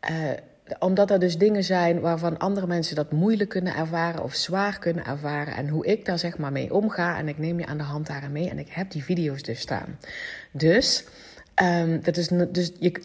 uh, 0.09 0.31
omdat 0.79 1.11
er 1.11 1.19
dus 1.19 1.37
dingen 1.37 1.63
zijn 1.63 1.99
waarvan 1.99 2.37
andere 2.37 2.67
mensen 2.67 2.95
dat 2.95 3.11
moeilijk 3.11 3.49
kunnen 3.49 3.75
ervaren 3.75 4.23
of 4.23 4.33
zwaar 4.33 4.79
kunnen 4.79 5.05
ervaren. 5.05 5.53
En 5.55 5.67
hoe 5.67 5.85
ik 5.85 6.05
daar 6.05 6.19
zeg 6.19 6.37
maar 6.37 6.51
mee 6.51 6.73
omga. 6.73 7.17
En 7.17 7.27
ik 7.27 7.37
neem 7.37 7.59
je 7.59 7.65
aan 7.65 7.77
de 7.77 7.83
hand 7.83 8.07
daarin 8.07 8.31
mee. 8.31 8.49
En 8.49 8.59
ik 8.59 8.69
heb 8.69 8.91
die 8.91 9.03
video's 9.03 9.43
dus 9.43 9.59
staan. 9.59 9.97
Dus 10.51 11.03
Um, 11.61 12.03
dat 12.03 12.17
is, 12.17 12.27
dus 12.27 12.71
je, 12.79 13.01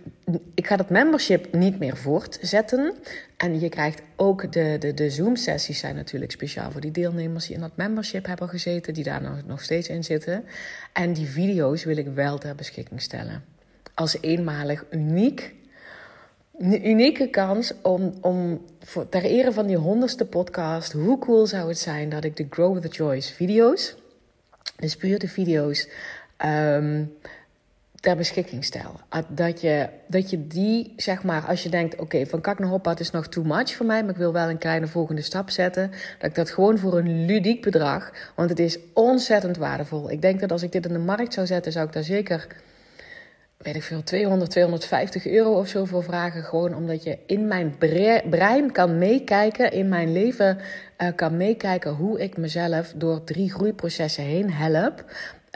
ik 0.54 0.66
ga 0.66 0.76
dat 0.76 0.90
membership 0.90 1.52
niet 1.52 1.78
meer 1.78 1.96
voortzetten. 1.96 2.94
En 3.36 3.60
je 3.60 3.68
krijgt 3.68 4.02
ook 4.16 4.52
de, 4.52 4.76
de, 4.78 4.94
de 4.94 5.10
Zoom-sessies 5.10 5.78
zijn 5.78 5.94
natuurlijk 5.94 6.32
speciaal 6.32 6.70
voor 6.70 6.80
die 6.80 6.90
deelnemers 6.90 7.46
die 7.46 7.54
in 7.54 7.60
dat 7.60 7.76
membership 7.76 8.26
hebben 8.26 8.48
gezeten, 8.48 8.94
die 8.94 9.04
daar 9.04 9.22
nog, 9.22 9.46
nog 9.46 9.62
steeds 9.62 9.88
in 9.88 10.04
zitten. 10.04 10.44
En 10.92 11.12
die 11.12 11.26
video's 11.26 11.84
wil 11.84 11.96
ik 11.96 12.06
wel 12.06 12.38
ter 12.38 12.54
beschikking 12.54 13.00
stellen. 13.00 13.44
Als 13.94 14.16
eenmalig 14.20 14.84
uniek 14.90 15.54
een 16.58 16.88
unieke 16.88 17.28
kans 17.28 17.72
om, 17.82 18.14
om 18.20 18.64
voor, 18.80 19.08
ter 19.08 19.24
ere 19.24 19.52
van 19.52 19.66
die 19.66 19.76
honderdste 19.76 20.24
podcast, 20.24 20.92
hoe 20.92 21.18
cool 21.18 21.46
zou 21.46 21.68
het 21.68 21.78
zijn 21.78 22.08
dat 22.08 22.24
ik 22.24 22.36
de 22.36 22.46
Grow 22.50 22.78
the 22.78 22.88
Joyce 22.88 23.34
video's, 23.34 23.94
dus 24.76 24.96
puur 24.96 25.18
de 25.18 25.28
video's, 25.28 25.88
um, 26.44 27.12
ter 28.04 28.16
beschikking 28.16 28.64
stel. 28.64 29.00
Dat 29.28 29.60
je, 29.60 29.88
dat 30.06 30.30
je 30.30 30.46
die, 30.46 30.92
zeg 30.96 31.22
maar, 31.22 31.46
als 31.46 31.62
je 31.62 31.68
denkt: 31.68 31.96
oké, 31.96 32.26
van 32.26 32.40
kak 32.40 32.58
naar 32.58 32.68
hoppa, 32.68 32.98
is 32.98 33.10
nog 33.10 33.28
too 33.28 33.44
much 33.44 33.74
voor 33.74 33.86
mij, 33.86 34.02
maar 34.02 34.10
ik 34.10 34.16
wil 34.16 34.32
wel 34.32 34.48
een 34.48 34.58
kleine 34.58 34.86
volgende 34.86 35.22
stap 35.22 35.50
zetten. 35.50 35.90
Dat 36.18 36.30
ik 36.30 36.34
dat 36.34 36.50
gewoon 36.50 36.78
voor 36.78 36.98
een 36.98 37.24
ludiek 37.24 37.62
bedrag, 37.62 38.12
want 38.34 38.50
het 38.50 38.58
is 38.58 38.78
ontzettend 38.92 39.56
waardevol. 39.56 40.10
Ik 40.10 40.22
denk 40.22 40.40
dat 40.40 40.52
als 40.52 40.62
ik 40.62 40.72
dit 40.72 40.86
in 40.86 40.92
de 40.92 40.98
markt 40.98 41.32
zou 41.32 41.46
zetten, 41.46 41.72
zou 41.72 41.86
ik 41.86 41.92
daar 41.92 42.02
zeker 42.02 42.46
weet 43.58 43.76
ik 43.76 43.82
veel, 43.82 44.02
200, 44.02 44.50
250 44.50 45.26
euro 45.26 45.58
of 45.58 45.68
zo 45.68 45.84
voor 45.84 46.02
vragen. 46.02 46.42
Gewoon 46.42 46.74
omdat 46.74 47.02
je 47.02 47.18
in 47.26 47.46
mijn 47.46 47.76
brein 48.30 48.72
kan 48.72 48.98
meekijken, 48.98 49.72
in 49.72 49.88
mijn 49.88 50.12
leven 50.12 50.58
uh, 50.98 51.08
kan 51.16 51.36
meekijken 51.36 51.92
hoe 51.92 52.20
ik 52.20 52.36
mezelf 52.36 52.92
door 52.96 53.24
drie 53.24 53.52
groeiprocessen 53.52 54.24
heen 54.24 54.52
help. 54.52 55.04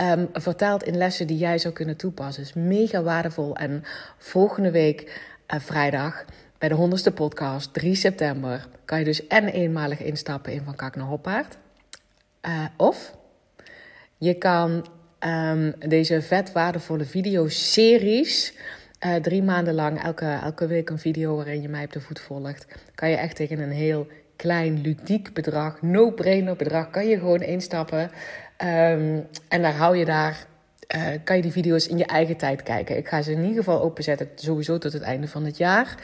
Um, 0.00 0.28
vertaald 0.33 0.83
in 0.83 0.97
lessen 0.97 1.26
die 1.26 1.38
jij 1.38 1.59
zou 1.59 1.75
kunnen 1.75 1.97
toepassen. 1.97 2.43
Dus 2.43 2.52
mega 2.52 3.02
waardevol. 3.02 3.57
En 3.57 3.85
volgende 4.19 4.71
week, 4.71 5.21
uh, 5.55 5.61
vrijdag, 5.61 6.25
bij 6.59 6.69
de 6.69 6.75
honderdste 6.75 7.12
podcast, 7.12 7.73
3 7.75 7.95
september, 7.95 8.69
kan 8.85 8.99
je 8.99 9.05
dus 9.05 9.26
en 9.26 9.49
eenmalig 9.49 10.02
instappen 10.02 10.52
in 10.52 10.62
Van 10.64 10.75
Kak 10.75 10.97
naar 10.97 11.07
Hoppaard. 11.07 11.57
Uh, 12.47 12.64
of 12.76 13.17
je 14.17 14.35
kan 14.35 14.87
um, 15.21 15.75
deze 15.78 16.23
vet 16.23 16.52
waardevolle 16.52 17.05
videoseries. 17.05 18.55
Uh, 19.07 19.14
drie 19.14 19.43
maanden 19.43 19.75
lang, 19.75 20.02
elke, 20.02 20.38
elke 20.43 20.67
week 20.67 20.90
een 20.90 20.99
video 20.99 21.37
waarin 21.37 21.62
je 21.62 21.69
mij 21.69 21.85
op 21.85 21.93
de 21.93 22.00
voet 22.00 22.21
volgt. 22.21 22.67
Kan 22.95 23.11
je 23.11 23.17
echt 23.17 23.37
tegen 23.37 23.59
een 23.59 23.71
heel 23.71 24.07
klein, 24.37 24.81
ludiek 24.81 25.33
bedrag, 25.33 25.83
no-brainer 25.83 26.57
bedrag, 26.57 26.90
kan 26.90 27.07
je 27.07 27.19
gewoon 27.19 27.43
instappen. 27.43 28.11
Um, 28.65 29.27
en 29.49 29.62
daar 29.62 29.77
hou 29.77 29.97
je 29.97 30.05
daar 30.05 30.47
uh, 30.97 31.07
kan 31.25 31.37
je 31.37 31.43
die 31.43 31.53
video's 31.53 31.87
in 31.87 31.99
je 31.99 32.05
eigen 32.05 32.37
tijd 32.37 32.62
kijken. 32.62 32.97
Ik 32.97 33.09
ga 33.09 33.23
ze 33.23 33.33
in 33.33 33.43
ieder 33.43 33.57
geval 33.57 33.83
openzetten, 33.83 34.29
sowieso 34.35 34.79
tot 34.79 34.93
het 34.93 35.03
einde 35.03 35.29
van 35.29 35.45
het 35.45 35.57
jaar. 35.57 35.95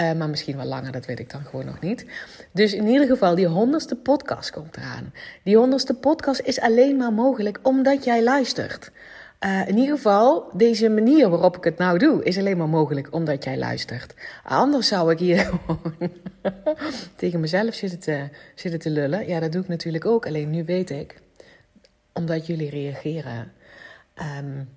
Uh, 0.00 0.12
maar 0.12 0.28
misschien 0.28 0.56
wel 0.56 0.66
langer, 0.66 0.92
dat 0.92 1.06
weet 1.06 1.18
ik 1.18 1.30
dan 1.30 1.44
gewoon 1.44 1.64
nog 1.64 1.80
niet. 1.80 2.06
Dus 2.52 2.72
in 2.72 2.86
ieder 2.86 3.06
geval, 3.06 3.34
die 3.34 3.46
honderdste 3.46 3.96
podcast 3.96 4.50
komt 4.50 4.76
eraan. 4.76 5.12
Die 5.42 5.56
honderdste 5.56 5.94
podcast 5.94 6.40
is 6.40 6.60
alleen 6.60 6.96
maar 6.96 7.12
mogelijk 7.12 7.58
omdat 7.62 8.04
jij 8.04 8.22
luistert. 8.22 8.90
Uh, 9.40 9.68
in 9.68 9.78
ieder 9.78 9.96
geval, 9.96 10.50
deze 10.52 10.88
manier 10.88 11.28
waarop 11.28 11.56
ik 11.56 11.64
het 11.64 11.78
nou 11.78 11.98
doe, 11.98 12.24
is 12.24 12.38
alleen 12.38 12.56
maar 12.56 12.68
mogelijk 12.68 13.08
omdat 13.10 13.44
jij 13.44 13.58
luistert. 13.58 14.14
Anders 14.44 14.88
zou 14.88 15.10
ik 15.12 15.18
hier 15.18 15.38
gewoon 15.66 16.10
tegen 17.16 17.40
mezelf 17.40 17.74
zitten 17.74 17.98
te, 17.98 18.28
zitten 18.54 18.80
te 18.80 18.90
lullen. 18.90 19.28
Ja, 19.28 19.40
dat 19.40 19.52
doe 19.52 19.62
ik 19.62 19.68
natuurlijk 19.68 20.06
ook. 20.06 20.26
Alleen 20.26 20.50
nu 20.50 20.64
weet 20.64 20.90
ik, 20.90 21.16
omdat 22.12 22.46
jullie 22.46 22.70
reageren 22.70 23.52
Um, 24.38 24.68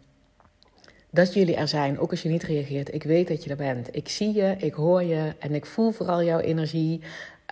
dat 1.10 1.34
jullie 1.34 1.56
er 1.56 1.68
zijn, 1.68 2.00
ook 2.00 2.12
als 2.12 2.22
je 2.22 2.30
niet 2.30 2.44
reageert. 2.44 2.94
Ik 2.94 3.04
weet 3.04 3.28
dat 3.28 3.44
je 3.44 3.50
er 3.50 3.56
bent. 3.56 3.96
Ik 3.96 4.10
zie 4.10 4.34
je, 4.34 4.56
ik 4.58 4.74
hoor 4.74 5.04
je 5.04 5.34
en 5.40 5.54
ik 5.54 5.66
voel 5.66 5.92
vooral 5.92 6.24
jouw 6.24 6.40
energie. 6.40 7.02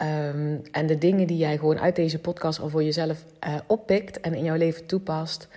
Um, 0.02 0.62
en 0.72 0.88
de 0.88 0.98
dingen 0.98 1.28
die 1.28 1.38
jij 1.38 1.58
gewoon 1.58 1.80
uit 1.80 1.96
deze 1.96 2.20
podcast 2.20 2.60
al 2.60 2.70
voor 2.70 2.84
jezelf 2.84 3.26
uh, 3.48 3.56
oppikt 3.68 4.20
en 4.20 4.34
in 4.34 4.44
jouw 4.44 4.56
leven 4.56 4.86
toepast. 4.86 5.48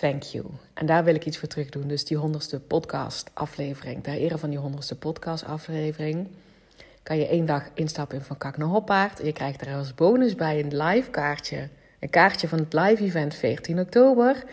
Thank 0.00 0.22
you. 0.22 0.44
En 0.74 0.86
daar 0.86 1.04
wil 1.04 1.14
ik 1.14 1.26
iets 1.26 1.38
voor 1.38 1.48
terug 1.48 1.68
doen. 1.68 1.88
Dus 1.88 2.04
die 2.04 2.16
honderdste 2.16 2.60
podcast 2.60 3.30
aflevering. 3.34 4.02
Ter 4.02 4.14
ere 4.14 4.38
van 4.38 4.50
die 4.50 4.58
honderdste 4.58 4.96
podcast 4.96 5.44
aflevering 5.44 6.28
kan 7.02 7.18
je 7.18 7.28
één 7.28 7.46
dag 7.46 7.68
instappen 7.74 8.18
in 8.18 8.24
Van 8.24 8.38
Kak 8.38 8.56
naar 8.56 8.68
Hoppaard. 8.68 9.20
Je 9.24 9.32
krijgt 9.32 9.60
er 9.60 9.74
als 9.74 9.94
bonus 9.94 10.34
bij 10.34 10.60
een 10.60 10.76
live 10.76 11.10
kaartje. 11.10 11.68
Een 12.00 12.10
kaartje 12.10 12.48
van 12.48 12.58
het 12.58 12.72
live 12.72 13.04
event 13.04 13.34
14 13.34 13.80
oktober. 13.80 14.44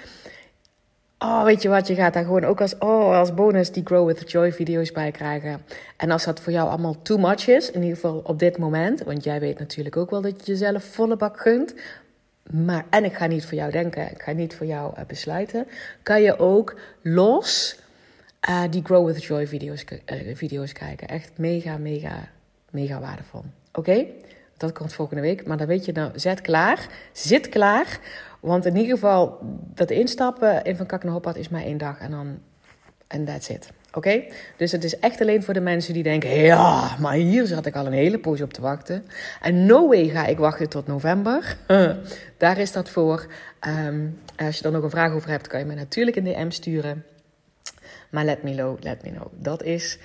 Oh, 1.19 1.43
weet 1.43 1.61
je 1.61 1.69
wat, 1.69 1.87
je 1.87 1.95
gaat 1.95 2.13
daar 2.13 2.23
gewoon 2.23 2.43
ook 2.43 2.61
als, 2.61 2.77
oh, 2.77 3.17
als 3.17 3.33
bonus 3.33 3.71
die 3.71 3.85
Grow 3.85 4.07
with 4.07 4.31
Joy 4.31 4.53
video's 4.53 4.91
bij 4.91 5.11
krijgen. 5.11 5.61
En 5.97 6.11
als 6.11 6.23
dat 6.25 6.39
voor 6.39 6.51
jou 6.51 6.69
allemaal 6.69 7.01
too 7.01 7.17
much 7.17 7.47
is, 7.47 7.71
in 7.71 7.81
ieder 7.81 7.95
geval 7.95 8.21
op 8.23 8.39
dit 8.39 8.57
moment, 8.57 9.03
want 9.03 9.23
jij 9.23 9.39
weet 9.39 9.59
natuurlijk 9.59 9.97
ook 9.97 10.09
wel 10.09 10.21
dat 10.21 10.45
je 10.45 10.51
jezelf 10.51 10.83
volle 10.83 11.15
bak 11.15 11.39
gunt. 11.39 11.73
Maar, 12.51 12.85
en 12.89 13.03
ik 13.03 13.13
ga 13.13 13.25
niet 13.25 13.45
voor 13.45 13.57
jou 13.57 13.71
denken, 13.71 14.11
ik 14.11 14.21
ga 14.21 14.31
niet 14.31 14.55
voor 14.55 14.65
jou 14.65 14.93
uh, 14.97 15.05
besluiten. 15.05 15.67
Kan 16.03 16.21
je 16.21 16.39
ook 16.39 16.79
los 17.01 17.79
uh, 18.49 18.63
die 18.69 18.83
Grow 18.83 19.05
with 19.05 19.23
Joy 19.23 19.47
video's, 19.47 19.85
uh, 20.05 20.35
video's 20.35 20.71
kijken. 20.71 21.07
Echt 21.07 21.31
mega, 21.35 21.77
mega, 21.77 22.29
mega 22.69 22.99
waardevol. 22.99 23.43
Oké? 23.73 24.05
Dat 24.57 24.71
komt 24.71 24.93
volgende 24.93 25.21
week. 25.21 25.45
Maar 25.45 25.57
dan 25.57 25.67
weet 25.67 25.85
je 25.85 25.91
nou, 25.91 26.11
zet 26.15 26.41
klaar. 26.41 26.87
Zit 27.11 27.49
klaar 27.49 27.99
want 28.45 28.65
in 28.65 28.75
ieder 28.75 28.93
geval, 28.93 29.39
dat 29.73 29.89
instappen 29.89 30.63
in 30.63 30.75
Van 30.75 30.85
Kak 30.85 31.03
naar 31.03 31.37
is 31.37 31.49
maar 31.49 31.63
één 31.63 31.77
dag 31.77 31.99
en 31.99 32.11
dan... 32.11 32.39
En 33.07 33.25
that's 33.25 33.49
it. 33.49 33.69
Oké? 33.93 34.23
Dus 34.57 34.71
het 34.71 34.83
is 34.83 34.99
echt 34.99 35.21
alleen 35.21 35.43
voor 35.43 35.53
de 35.53 35.59
mensen 35.59 35.93
die 35.93 36.03
denken... 36.03 36.29
Ja, 36.29 36.97
maar 36.99 37.13
hier 37.13 37.45
zat 37.45 37.65
ik 37.65 37.75
al 37.75 37.85
een 37.85 37.93
hele 37.93 38.19
poos 38.19 38.41
op 38.41 38.53
te 38.53 38.61
wachten. 38.61 39.05
En 39.41 39.65
no 39.65 39.87
way 39.87 40.07
ga 40.07 40.25
ik 40.25 40.37
wachten 40.37 40.69
tot 40.69 40.87
november. 40.87 41.57
Daar 42.37 42.57
is 42.57 42.71
dat 42.71 42.89
voor. 42.89 43.27
Um, 43.87 44.19
als 44.37 44.57
je 44.57 44.63
er 44.63 44.71
nog 44.71 44.83
een 44.83 44.89
vraag 44.89 45.11
over 45.11 45.29
hebt, 45.29 45.47
kan 45.47 45.59
je 45.59 45.65
me 45.65 45.75
natuurlijk 45.75 46.17
een 46.17 46.23
DM 46.23 46.49
sturen. 46.49 47.05
Maar 48.09 48.25
let 48.25 48.43
me 48.43 48.51
know, 48.51 48.83
let 48.83 49.03
me 49.03 49.11
know. 49.11 49.27
Dat 49.35 49.63
is, 49.63 49.99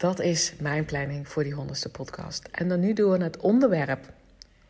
dat 0.00 0.20
is 0.20 0.52
mijn 0.58 0.84
planning 0.84 1.28
voor 1.28 1.42
die 1.42 1.52
honderdste 1.52 1.88
podcast. 1.88 2.48
En 2.50 2.68
dan 2.68 2.80
nu 2.80 2.92
door 2.92 3.18
naar 3.18 3.26
het 3.26 3.40
onderwerp 3.40 4.12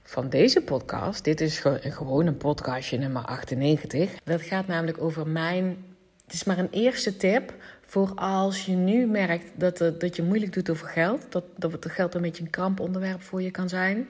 van 0.03 0.29
deze 0.29 0.61
podcast. 0.61 1.25
Dit 1.25 1.41
is 1.41 1.63
gewoon 1.81 2.27
een 2.27 2.37
podcastje 2.37 2.99
nummer 2.99 3.23
98. 3.23 4.11
Dat 4.25 4.43
gaat 4.43 4.67
namelijk 4.67 5.01
over 5.01 5.27
mijn. 5.27 5.85
Het 6.25 6.35
is 6.35 6.45
maar 6.45 6.59
een 6.59 6.71
eerste 6.71 7.17
tip 7.17 7.55
voor 7.87 8.15
als 8.15 8.67
je 8.67 8.73
nu 8.73 9.07
merkt 9.07 9.47
dat, 9.55 9.79
dat 9.79 10.17
je 10.17 10.23
moeilijk 10.23 10.53
doet 10.53 10.71
over 10.71 10.89
geld. 10.89 11.27
Dat, 11.29 11.45
dat 11.57 11.73
het 11.73 11.87
geld 11.91 12.15
een 12.15 12.23
beetje 12.23 12.43
een 12.43 12.51
kramponderwerp 12.51 13.23
voor 13.23 13.43
je 13.43 13.51
kan 13.51 13.69
zijn. 13.69 14.09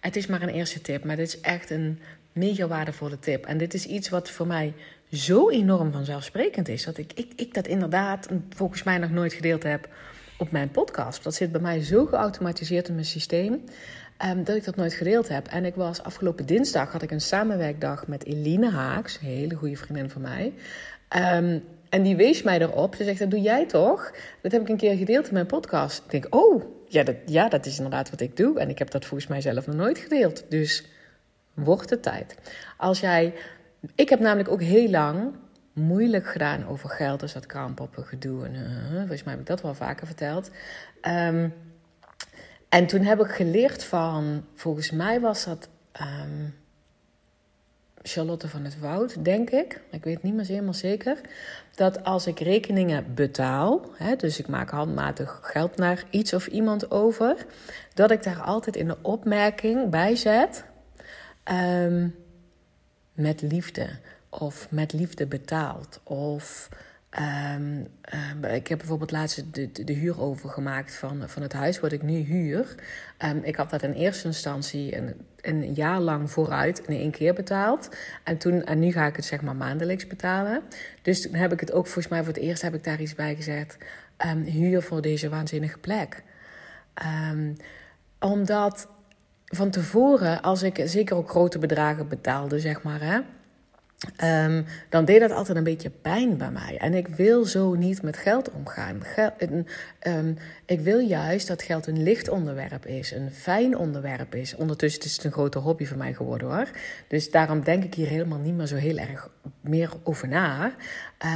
Het 0.00 0.16
is 0.16 0.26
maar 0.26 0.42
een 0.42 0.48
eerste 0.48 0.80
tip, 0.80 1.04
maar 1.04 1.16
dit 1.16 1.26
is 1.26 1.40
echt 1.40 1.70
een 1.70 2.00
mega 2.32 2.66
waardevolle 2.66 3.18
tip. 3.18 3.46
En 3.46 3.58
dit 3.58 3.74
is 3.74 3.86
iets 3.86 4.08
wat 4.08 4.30
voor 4.30 4.46
mij 4.46 4.74
zo 5.12 5.50
enorm 5.50 5.92
vanzelfsprekend 5.92 6.68
is. 6.68 6.84
Dat 6.84 6.98
ik, 6.98 7.12
ik, 7.12 7.32
ik 7.36 7.54
dat 7.54 7.66
inderdaad 7.66 8.28
volgens 8.50 8.82
mij 8.82 8.98
nog 8.98 9.10
nooit 9.10 9.32
gedeeld 9.32 9.62
heb 9.62 9.88
op 10.42 10.50
mijn 10.50 10.70
podcast. 10.70 11.24
Dat 11.24 11.34
zit 11.34 11.52
bij 11.52 11.60
mij 11.60 11.82
zo 11.82 12.06
geautomatiseerd 12.06 12.88
in 12.88 12.94
mijn 12.94 13.06
systeem. 13.06 13.64
Um, 14.26 14.44
dat 14.44 14.56
ik 14.56 14.64
dat 14.64 14.76
nooit 14.76 14.92
gedeeld 14.92 15.28
heb. 15.28 15.46
En 15.46 15.64
ik 15.64 15.74
was 15.74 16.02
afgelopen 16.02 16.46
dinsdag 16.46 16.92
had 16.92 17.02
ik 17.02 17.10
een 17.10 17.20
samenwerkdag 17.20 18.06
met 18.06 18.24
Eline 18.24 18.70
Haaks, 18.70 19.18
een 19.20 19.26
hele 19.26 19.54
goede 19.54 19.76
vriendin 19.76 20.10
van 20.10 20.22
mij. 20.22 20.52
Um, 21.16 21.64
en 21.88 22.02
die 22.02 22.16
wees 22.16 22.42
mij 22.42 22.60
erop. 22.60 22.94
Ze 22.94 23.04
zegt: 23.04 23.18
Dat 23.18 23.30
doe 23.30 23.40
jij 23.40 23.66
toch? 23.66 24.12
Dat 24.42 24.52
heb 24.52 24.60
ik 24.60 24.68
een 24.68 24.76
keer 24.76 24.96
gedeeld 24.96 25.26
in 25.26 25.34
mijn 25.34 25.46
podcast. 25.46 26.02
Ik 26.04 26.10
denk: 26.10 26.34
Oh, 26.34 26.62
ja 26.88 27.02
dat, 27.02 27.16
ja, 27.26 27.48
dat 27.48 27.66
is 27.66 27.76
inderdaad 27.76 28.10
wat 28.10 28.20
ik 28.20 28.36
doe. 28.36 28.58
En 28.58 28.68
ik 28.68 28.78
heb 28.78 28.90
dat 28.90 29.04
volgens 29.04 29.28
mij 29.28 29.40
zelf 29.40 29.66
nog 29.66 29.76
nooit 29.76 29.98
gedeeld. 29.98 30.44
Dus 30.48 30.84
wordt 31.54 31.90
het 31.90 32.02
tijd. 32.02 32.36
Als 32.76 33.00
jij. 33.00 33.34
Ik 33.94 34.08
heb 34.08 34.20
namelijk 34.20 34.48
ook 34.48 34.62
heel 34.62 34.90
lang 34.90 35.34
moeilijk 35.72 36.26
gedaan 36.26 36.66
over 36.66 36.88
geld. 36.88 37.20
Dus 37.20 37.32
dat 37.32 37.46
kraampoppen 37.46 38.04
gedoe. 38.04 38.44
En, 38.44 38.54
uh, 38.54 38.98
volgens 38.98 39.22
mij 39.22 39.32
heb 39.32 39.42
ik 39.42 39.48
dat 39.48 39.62
wel 39.62 39.74
vaker 39.74 40.06
verteld. 40.06 40.50
Um, 41.02 41.54
en 42.68 42.86
toen 42.86 43.02
heb 43.02 43.20
ik 43.20 43.30
geleerd 43.30 43.84
van, 43.84 44.44
volgens 44.54 44.90
mij 44.90 45.20
was 45.20 45.44
dat 45.44 45.68
um, 46.00 46.54
Charlotte 48.02 48.48
van 48.48 48.64
het 48.64 48.78
Woud, 48.78 49.24
denk 49.24 49.50
ik. 49.50 49.80
Ik 49.90 50.04
weet 50.04 50.22
niet 50.22 50.34
meer 50.34 50.46
helemaal 50.46 50.74
zeker. 50.74 51.20
Dat 51.74 52.04
als 52.04 52.26
ik 52.26 52.40
rekeningen 52.40 53.14
betaal, 53.14 53.84
hè, 53.92 54.16
dus 54.16 54.38
ik 54.38 54.48
maak 54.48 54.70
handmatig 54.70 55.40
geld 55.42 55.76
naar 55.76 56.04
iets 56.10 56.34
of 56.34 56.46
iemand 56.46 56.90
over, 56.90 57.36
dat 57.94 58.10
ik 58.10 58.22
daar 58.22 58.40
altijd 58.40 58.76
in 58.76 58.86
de 58.86 58.96
opmerking 59.02 59.90
bij 59.90 60.16
zet. 60.16 60.64
Um, 61.52 62.14
met 63.12 63.42
liefde. 63.42 63.88
Of 64.38 64.70
met 64.70 64.92
liefde 64.92 65.26
betaald. 65.26 66.00
Of 66.02 66.68
Ehm, 67.12 67.84
ehm, 68.00 68.44
ik 68.44 68.68
heb 68.68 68.78
bijvoorbeeld 68.78 69.10
laatst 69.10 69.54
de, 69.54 69.84
de, 69.84 69.92
huur 69.92 70.20
overgemaakt 70.20 70.94
van, 70.94 71.28
van 71.28 71.42
het 71.42 71.52
huis 71.52 71.80
wat 71.80 71.92
ik 71.92 72.02
nu 72.02 72.18
huur. 72.18 72.74
Um, 73.24 73.40
ik 73.42 73.56
had 73.56 73.70
dat 73.70 73.82
in 73.82 73.92
eerste 73.92 74.26
instantie 74.26 74.96
een, 74.96 75.14
een 75.40 75.72
jaar 75.74 76.00
lang 76.00 76.30
vooruit 76.30 76.78
in 76.86 76.96
één 76.96 77.10
keer 77.10 77.34
betaald. 77.34 77.88
En, 78.24 78.38
toen, 78.38 78.64
en 78.64 78.78
nu 78.78 78.92
ga 78.92 79.06
ik 79.06 79.16
het 79.16 79.24
zeg 79.24 79.42
maar 79.42 79.56
maandelijks 79.56 80.06
betalen. 80.06 80.62
Dus 81.02 81.22
toen 81.22 81.34
heb 81.34 81.52
ik 81.52 81.60
het 81.60 81.72
ook 81.72 81.84
volgens 81.84 82.08
mij 82.08 82.18
voor 82.18 82.32
het 82.32 82.42
eerst 82.42 82.62
heb 82.62 82.74
ik 82.74 82.84
daar 82.84 83.00
iets 83.00 83.14
bij 83.14 83.34
gezegd. 83.34 83.76
huur 84.44 84.82
voor 84.82 85.02
deze 85.02 85.28
waanzinnige 85.28 85.78
plek. 85.78 86.22
omdat 88.18 88.88
van 89.44 89.70
tevoren, 89.70 90.42
als 90.42 90.62
ik 90.62 90.82
zeker 90.84 91.16
ook 91.16 91.30
grote 91.30 91.58
bedragen 91.58 92.08
betaalde, 92.08 92.60
zeg 92.60 92.82
maar... 92.82 93.00
Hè, 93.00 93.20
Um, 94.24 94.64
dan 94.88 95.04
deed 95.04 95.20
dat 95.20 95.30
altijd 95.30 95.56
een 95.56 95.64
beetje 95.64 95.90
pijn 95.90 96.36
bij 96.36 96.50
mij. 96.50 96.78
En 96.78 96.94
ik 96.94 97.08
wil 97.08 97.44
zo 97.44 97.74
niet 97.74 98.02
met 98.02 98.16
geld 98.16 98.50
omgaan. 98.50 99.02
Um, 100.06 100.36
ik 100.66 100.80
wil 100.80 100.98
juist 100.98 101.46
dat 101.46 101.62
geld 101.62 101.86
een 101.86 102.02
licht 102.02 102.28
onderwerp 102.28 102.86
is, 102.86 103.12
een 103.12 103.30
fijn 103.30 103.76
onderwerp 103.76 104.34
is. 104.34 104.54
Ondertussen 104.54 105.04
is 105.04 105.16
het 105.16 105.24
een 105.24 105.32
grote 105.32 105.58
hobby 105.58 105.84
voor 105.84 105.96
mij 105.96 106.14
geworden 106.14 106.48
hoor. 106.48 106.68
Dus 107.08 107.30
daarom 107.30 107.64
denk 107.64 107.84
ik 107.84 107.94
hier 107.94 108.08
helemaal 108.08 108.38
niet 108.38 108.54
meer 108.54 108.66
zo 108.66 108.76
heel 108.76 108.96
erg 108.96 109.28
meer 109.60 109.90
over 110.02 110.28
na. 110.28 110.72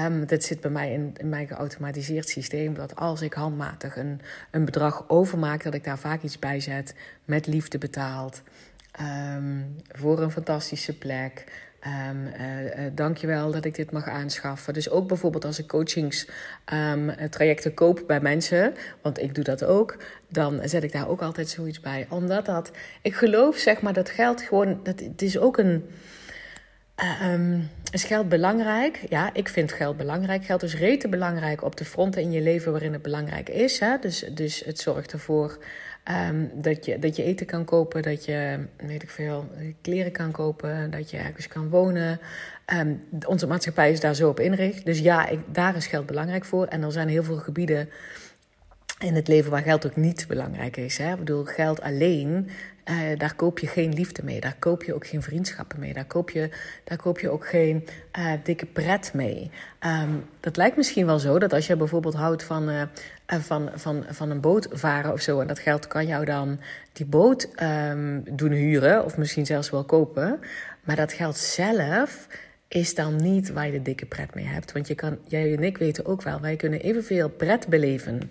Um, 0.04 0.26
dat 0.26 0.44
zit 0.44 0.60
bij 0.60 0.70
mij 0.70 0.92
in, 0.92 1.12
in, 1.16 1.28
mijn 1.28 1.46
geautomatiseerd 1.46 2.28
systeem. 2.28 2.74
Dat 2.74 2.96
als 2.96 3.20
ik 3.22 3.32
handmatig 3.32 3.96
een, 3.96 4.20
een 4.50 4.64
bedrag 4.64 5.04
overmaak, 5.08 5.62
dat 5.62 5.74
ik 5.74 5.84
daar 5.84 5.98
vaak 5.98 6.22
iets 6.22 6.38
bij 6.38 6.60
zet. 6.60 6.94
Met 7.24 7.46
liefde 7.46 7.78
betaald. 7.78 8.42
voor 9.92 10.22
een 10.22 10.30
fantastische 10.30 10.98
plek. 10.98 11.44
Um, 11.86 12.26
uh, 12.26 12.90
dankjewel 12.92 13.50
dat 13.50 13.64
ik 13.64 13.74
dit 13.74 13.90
mag 13.90 14.08
aanschaffen. 14.08 14.74
Dus 14.74 14.90
ook 14.90 15.08
bijvoorbeeld 15.08 15.44
als 15.44 15.58
ik 15.58 15.66
coachingstrajecten 15.66 17.46
ehm, 17.46 17.68
um, 17.68 17.74
koop 17.74 18.02
bij 18.06 18.20
mensen, 18.20 18.74
want 19.02 19.22
ik 19.22 19.34
doe 19.34 19.44
dat 19.44 19.64
ook, 19.64 19.96
dan 20.28 20.60
zet 20.64 20.82
ik 20.82 20.92
daar 20.92 21.08
ook 21.08 21.22
altijd 21.22 21.48
zoiets 21.48 21.80
bij. 21.80 22.06
Omdat 22.08 22.46
dat, 22.46 22.70
ik 23.02 23.14
geloof 23.14 23.56
zeg 23.56 23.80
maar 23.80 23.92
dat 23.92 24.10
geld 24.10 24.42
gewoon, 24.42 24.80
dat, 24.82 25.00
het 25.00 25.22
is 25.22 25.38
ook 25.38 25.58
een. 25.58 25.84
Um, 27.22 27.70
is 27.90 28.04
geld 28.04 28.28
belangrijk? 28.28 29.00
Ja, 29.08 29.30
ik 29.32 29.48
vind 29.48 29.72
geld 29.72 29.96
belangrijk. 29.96 30.44
Geld 30.44 30.62
is 30.62 30.76
rete 30.76 31.08
belangrijk 31.08 31.62
op 31.62 31.76
de 31.76 31.84
fronten 31.84 32.22
in 32.22 32.32
je 32.32 32.40
leven 32.40 32.72
waarin 32.72 32.92
het 32.92 33.02
belangrijk 33.02 33.48
is. 33.48 33.78
Hè? 33.78 33.98
Dus, 34.00 34.24
dus 34.34 34.64
het 34.64 34.78
zorgt 34.78 35.12
ervoor 35.12 35.58
Um, 36.10 36.50
dat, 36.54 36.84
je, 36.84 36.98
dat 36.98 37.16
je 37.16 37.22
eten 37.22 37.46
kan 37.46 37.64
kopen, 37.64 38.02
dat 38.02 38.24
je, 38.24 38.58
weet 38.76 39.02
ik 39.02 39.10
veel, 39.10 39.48
kleren 39.80 40.12
kan 40.12 40.30
kopen, 40.30 40.90
dat 40.90 41.10
je 41.10 41.16
ergens 41.16 41.48
kan 41.48 41.68
wonen. 41.68 42.20
Um, 42.74 43.02
onze 43.26 43.46
maatschappij 43.46 43.90
is 43.90 44.00
daar 44.00 44.14
zo 44.14 44.28
op 44.28 44.40
inricht. 44.40 44.84
Dus 44.84 44.98
ja, 44.98 45.28
ik, 45.28 45.40
daar 45.52 45.76
is 45.76 45.86
geld 45.86 46.06
belangrijk 46.06 46.44
voor. 46.44 46.66
En 46.66 46.82
er 46.82 46.92
zijn 46.92 47.08
heel 47.08 47.22
veel 47.22 47.36
gebieden 47.36 47.88
in 48.98 49.14
het 49.14 49.28
leven 49.28 49.50
waar 49.50 49.62
geld 49.62 49.86
ook 49.86 49.96
niet 49.96 50.24
belangrijk 50.28 50.76
is. 50.76 50.98
Hè? 50.98 51.12
Ik 51.12 51.18
bedoel, 51.18 51.44
geld 51.44 51.80
alleen, 51.80 52.48
uh, 52.90 53.18
daar 53.18 53.34
koop 53.34 53.58
je 53.58 53.66
geen 53.66 53.94
liefde 53.94 54.22
mee. 54.24 54.40
Daar 54.40 54.56
koop 54.58 54.84
je 54.84 54.94
ook 54.94 55.06
geen 55.06 55.22
vriendschappen 55.22 55.80
mee. 55.80 55.92
Daar 55.92 56.04
koop 56.04 56.30
je, 56.30 56.50
daar 56.84 56.98
koop 56.98 57.18
je 57.18 57.30
ook 57.30 57.46
geen 57.48 57.86
uh, 58.18 58.32
dikke 58.42 58.66
pret 58.66 59.10
mee. 59.14 59.50
Um, 59.86 60.24
dat 60.40 60.56
lijkt 60.56 60.76
misschien 60.76 61.06
wel 61.06 61.18
zo 61.18 61.38
dat 61.38 61.52
als 61.52 61.66
je 61.66 61.76
bijvoorbeeld 61.76 62.14
houdt 62.14 62.42
van, 62.42 62.70
uh, 62.70 62.82
van, 63.26 63.70
van, 63.74 64.04
van 64.08 64.30
een 64.30 64.40
boot 64.40 64.68
varen 64.70 65.12
of 65.12 65.20
zo... 65.20 65.40
en 65.40 65.46
dat 65.46 65.58
geld 65.58 65.86
kan 65.86 66.06
jou 66.06 66.24
dan 66.24 66.60
die 66.92 67.06
boot 67.06 67.48
um, 67.62 68.22
doen 68.36 68.52
huren 68.52 69.04
of 69.04 69.16
misschien 69.16 69.46
zelfs 69.46 69.70
wel 69.70 69.84
kopen... 69.84 70.40
maar 70.84 70.96
dat 70.96 71.12
geld 71.12 71.36
zelf 71.36 72.26
is 72.68 72.94
dan 72.94 73.16
niet 73.16 73.52
waar 73.52 73.66
je 73.66 73.72
de 73.72 73.82
dikke 73.82 74.06
pret 74.06 74.34
mee 74.34 74.46
hebt. 74.46 74.72
Want 74.72 74.88
je 74.88 74.94
kan, 74.94 75.18
jij 75.24 75.54
en 75.56 75.64
ik 75.64 75.78
weten 75.78 76.06
ook 76.06 76.22
wel, 76.22 76.40
wij 76.40 76.56
kunnen 76.56 76.80
evenveel 76.80 77.28
pret 77.28 77.66
beleven 77.68 78.30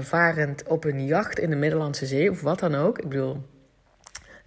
varend 0.00 0.62
op 0.66 0.84
een 0.84 1.06
jacht 1.06 1.38
in 1.38 1.50
de 1.50 1.56
Middellandse 1.56 2.06
Zee 2.06 2.30
of 2.30 2.40
wat 2.40 2.58
dan 2.58 2.74
ook. 2.74 2.98
Ik 2.98 3.08
bedoel, 3.08 3.42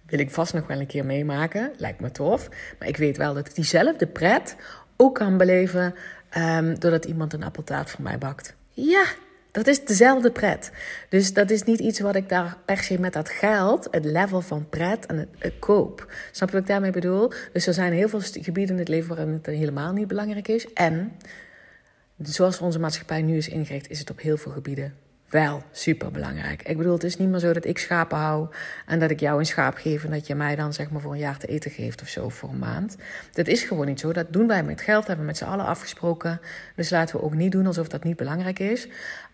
wil 0.06 0.18
ik 0.18 0.30
vast 0.30 0.54
nog 0.54 0.66
wel 0.66 0.80
een 0.80 0.86
keer 0.86 1.04
meemaken. 1.04 1.72
Lijkt 1.76 2.00
me 2.00 2.10
tof. 2.10 2.48
Maar 2.78 2.88
ik 2.88 2.96
weet 2.96 3.16
wel 3.16 3.34
dat 3.34 3.46
ik 3.46 3.54
diezelfde 3.54 4.06
pret 4.06 4.56
ook 4.96 5.14
kan 5.14 5.36
beleven 5.36 5.94
um, 6.38 6.78
doordat 6.78 7.04
iemand 7.04 7.32
een 7.32 7.42
appeltaart 7.42 7.90
voor 7.90 8.02
mij 8.02 8.18
bakt. 8.18 8.54
Ja, 8.70 9.04
dat 9.50 9.66
is 9.66 9.84
dezelfde 9.84 10.30
pret. 10.30 10.70
Dus 11.08 11.32
dat 11.32 11.50
is 11.50 11.62
niet 11.62 11.80
iets 11.80 12.00
wat 12.00 12.14
ik 12.14 12.28
daar 12.28 12.56
per 12.64 12.78
se 12.78 13.00
met 13.00 13.12
dat 13.12 13.28
geld, 13.28 13.88
het 13.90 14.04
level 14.04 14.40
van 14.40 14.68
pret 14.68 15.06
en 15.06 15.28
het, 15.38 15.52
koop. 15.58 16.12
Snap 16.32 16.48
je 16.48 16.54
wat 16.54 16.64
ik 16.64 16.70
daarmee 16.70 16.90
bedoel? 16.90 17.32
Dus 17.52 17.66
er 17.66 17.74
zijn 17.74 17.92
heel 17.92 18.08
veel 18.08 18.20
gebieden 18.20 18.74
in 18.74 18.80
het 18.80 18.88
leven 18.88 19.08
waarin 19.08 19.32
het 19.32 19.46
helemaal 19.46 19.92
niet 19.92 20.08
belangrijk 20.08 20.48
is. 20.48 20.72
En 20.72 21.12
zoals 22.22 22.58
onze 22.58 22.78
maatschappij 22.78 23.22
nu 23.22 23.36
is 23.36 23.48
ingericht, 23.48 23.90
is 23.90 23.98
het 23.98 24.10
op 24.10 24.20
heel 24.20 24.36
veel 24.36 24.52
gebieden 24.52 25.03
wel 25.34 25.62
super 25.72 26.10
belangrijk. 26.10 26.62
Ik 26.62 26.76
bedoel, 26.76 26.92
het 26.92 27.04
is 27.04 27.16
niet 27.16 27.28
meer 27.28 27.38
zo 27.38 27.52
dat 27.52 27.64
ik 27.64 27.78
schapen 27.78 28.18
hou 28.18 28.48
en 28.86 28.98
dat 28.98 29.10
ik 29.10 29.20
jou 29.20 29.38
een 29.38 29.46
schaap 29.46 29.74
geef 29.76 30.04
en 30.04 30.10
dat 30.10 30.26
je 30.26 30.34
mij 30.34 30.56
dan 30.56 30.72
zeg 30.72 30.90
maar 30.90 31.00
voor 31.00 31.12
een 31.12 31.18
jaar 31.18 31.38
te 31.38 31.46
eten 31.46 31.70
geeft 31.70 32.02
of 32.02 32.08
zo 32.08 32.28
voor 32.28 32.48
een 32.48 32.58
maand. 32.58 32.96
Dat 33.32 33.46
is 33.46 33.62
gewoon 33.62 33.86
niet 33.86 34.00
zo. 34.00 34.12
Dat 34.12 34.32
doen 34.32 34.46
wij 34.46 34.62
met 34.62 34.80
geld, 34.80 35.06
hebben 35.06 35.24
we 35.24 35.30
met 35.30 35.36
z'n 35.36 35.44
allen 35.44 35.64
afgesproken. 35.64 36.40
Dus 36.76 36.90
laten 36.90 37.16
we 37.16 37.22
ook 37.22 37.34
niet 37.34 37.52
doen 37.52 37.66
alsof 37.66 37.88
dat 37.88 38.04
niet 38.04 38.16
belangrijk 38.16 38.58
is. 38.58 38.88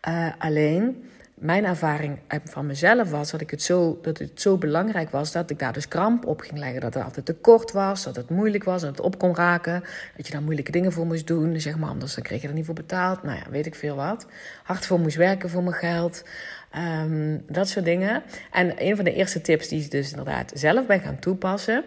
Uh, 0.09 0.29
alleen 0.39 1.11
mijn 1.41 1.65
ervaring 1.65 2.19
van 2.45 2.67
mezelf 2.67 3.11
was 3.11 3.31
dat, 3.31 3.41
ik 3.41 3.51
het 3.51 3.63
zo, 3.63 3.99
dat 4.03 4.19
het 4.19 4.41
zo 4.41 4.57
belangrijk 4.57 5.11
was 5.11 5.33
dat 5.33 5.51
ik 5.51 5.59
daar 5.59 5.73
dus 5.73 5.89
kramp 5.89 6.27
op 6.27 6.41
ging 6.41 6.59
leggen. 6.59 6.81
Dat 6.81 6.95
het 6.95 7.05
altijd 7.05 7.27
te 7.27 7.35
kort 7.35 7.73
was, 7.73 8.03
dat 8.05 8.17
het 8.17 8.31
moeilijk 8.31 8.65
was, 8.65 8.81
dat 8.81 8.91
het 8.91 9.01
op 9.01 9.19
kon 9.19 9.35
raken. 9.35 9.85
Dat 10.17 10.27
je 10.27 10.33
daar 10.33 10.43
moeilijke 10.43 10.71
dingen 10.71 10.93
voor 10.93 11.07
moest 11.07 11.27
doen, 11.27 11.61
zeg 11.61 11.79
maar, 11.79 11.89
anders 11.89 12.15
dan 12.15 12.25
kreeg 12.25 12.43
je 12.43 12.49
er 12.49 12.55
niet 12.55 12.65
voor 12.65 12.75
betaald. 12.75 13.23
Nou 13.23 13.37
ja, 13.37 13.51
weet 13.51 13.67
ik 13.67 13.75
veel 13.75 13.97
wat. 13.97 14.27
Hard 14.63 14.87
voor 14.87 15.01
moest 15.01 15.17
werken 15.17 15.51
voor 15.51 15.63
mijn 15.63 15.75
geld. 15.75 16.25
Um, 16.77 17.45
dat 17.49 17.69
soort 17.69 17.85
dingen. 17.85 18.23
En 18.51 18.75
een 18.85 18.97
van 18.97 19.05
de 19.05 19.15
eerste 19.15 19.41
tips 19.41 19.69
die 19.69 19.85
ik 19.85 19.91
dus 19.91 20.11
inderdaad 20.11 20.53
zelf 20.55 20.87
ben 20.87 21.01
gaan 21.01 21.19
toepassen, 21.19 21.85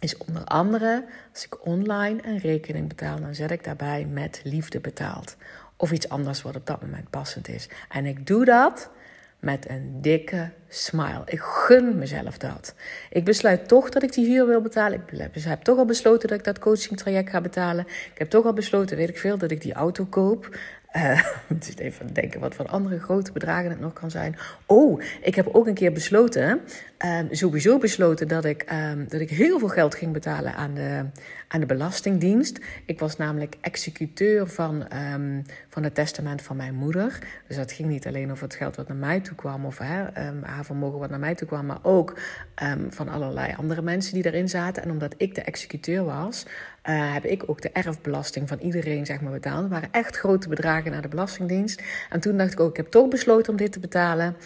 is 0.00 0.16
onder 0.16 0.44
andere 0.44 1.04
als 1.32 1.44
ik 1.44 1.66
online 1.66 2.20
een 2.24 2.38
rekening 2.38 2.88
betaal, 2.88 3.20
dan 3.20 3.34
zet 3.34 3.50
ik 3.50 3.64
daarbij 3.64 4.06
met 4.12 4.40
liefde 4.44 4.80
betaald 4.80 5.36
of 5.78 5.92
iets 5.92 6.08
anders 6.08 6.42
wat 6.42 6.56
op 6.56 6.66
dat 6.66 6.80
moment 6.80 7.10
passend 7.10 7.48
is. 7.48 7.68
En 7.88 8.06
ik 8.06 8.26
doe 8.26 8.44
dat 8.44 8.90
met 9.38 9.68
een 9.68 9.98
dikke 10.00 10.50
smile. 10.68 11.22
Ik 11.24 11.40
gun 11.40 11.98
mezelf 11.98 12.38
dat. 12.38 12.74
Ik 13.10 13.24
besluit 13.24 13.68
toch 13.68 13.88
dat 13.88 14.02
ik 14.02 14.12
die 14.12 14.26
huur 14.26 14.46
wil 14.46 14.60
betalen. 14.60 15.02
Ik 15.32 15.42
heb 15.42 15.62
toch 15.62 15.78
al 15.78 15.84
besloten 15.84 16.28
dat 16.28 16.38
ik 16.38 16.44
dat 16.44 16.58
coaching 16.58 16.98
traject 16.98 17.30
ga 17.30 17.40
betalen. 17.40 17.86
Ik 17.86 18.18
heb 18.18 18.30
toch 18.30 18.44
al 18.44 18.52
besloten, 18.52 18.96
weet 18.96 19.08
ik 19.08 19.18
veel, 19.18 19.38
dat 19.38 19.50
ik 19.50 19.60
die 19.60 19.72
auto 19.72 20.04
koop. 20.04 20.48
Uh, 20.96 21.24
dus 21.48 21.76
even 21.76 22.12
denken 22.12 22.40
wat 22.40 22.54
voor 22.54 22.66
andere 22.66 23.00
grote 23.00 23.32
bedragen 23.32 23.70
het 23.70 23.80
nog 23.80 23.92
kan 23.92 24.10
zijn. 24.10 24.36
Oh, 24.66 25.02
ik 25.22 25.34
heb 25.34 25.48
ook 25.52 25.66
een 25.66 25.74
keer 25.74 25.92
besloten, 25.92 26.60
uh, 27.04 27.18
sowieso 27.30 27.78
besloten, 27.78 28.28
dat 28.28 28.44
ik, 28.44 28.72
uh, 28.72 28.90
dat 29.08 29.20
ik 29.20 29.30
heel 29.30 29.58
veel 29.58 29.68
geld 29.68 29.94
ging 29.94 30.12
betalen 30.12 30.54
aan 30.54 30.74
de, 30.74 31.04
aan 31.48 31.60
de 31.60 31.66
Belastingdienst. 31.66 32.58
Ik 32.84 32.98
was 32.98 33.16
namelijk 33.16 33.56
executeur 33.60 34.48
van, 34.48 34.86
um, 35.14 35.44
van 35.68 35.82
het 35.82 35.94
testament 35.94 36.42
van 36.42 36.56
mijn 36.56 36.74
moeder. 36.74 37.18
Dus 37.46 37.56
dat 37.56 37.72
ging 37.72 37.88
niet 37.88 38.06
alleen 38.06 38.30
over 38.30 38.44
het 38.44 38.54
geld 38.54 38.76
wat 38.76 38.88
naar 38.88 38.96
mij 38.96 39.20
toe 39.20 39.36
kwam, 39.36 39.64
of 39.64 39.78
hè, 39.78 40.28
um, 40.28 40.42
haar 40.42 40.64
vermogen 40.64 40.98
wat 40.98 41.10
naar 41.10 41.18
mij 41.18 41.34
toe 41.34 41.48
kwam, 41.48 41.66
maar 41.66 41.78
ook 41.82 42.18
um, 42.62 42.92
van 42.92 43.08
allerlei 43.08 43.54
andere 43.56 43.82
mensen 43.82 44.14
die 44.14 44.26
erin 44.26 44.48
zaten. 44.48 44.82
En 44.82 44.90
omdat 44.90 45.14
ik 45.16 45.34
de 45.34 45.42
executeur 45.42 46.04
was, 46.04 46.46
uh, 46.46 47.12
heb 47.12 47.24
ik 47.24 47.42
ook 47.46 47.62
de 47.62 47.70
erfbelasting 47.72 48.48
van 48.48 48.58
iedereen 48.58 49.06
zeg 49.06 49.20
maar, 49.20 49.32
betaald. 49.32 49.60
Dat 49.60 49.70
waren 49.70 49.92
echt 49.92 50.16
grote 50.16 50.48
bedragen 50.48 50.90
naar 50.90 51.02
de 51.02 51.08
Belastingdienst. 51.08 51.82
En 52.10 52.20
toen 52.20 52.36
dacht 52.36 52.52
ik 52.52 52.60
ook, 52.60 52.70
ik 52.70 52.76
heb 52.76 52.86
toch 52.86 53.08
besloten 53.08 53.50
om 53.50 53.56
dit 53.56 53.72
te 53.72 53.80
betalen. 53.80 54.36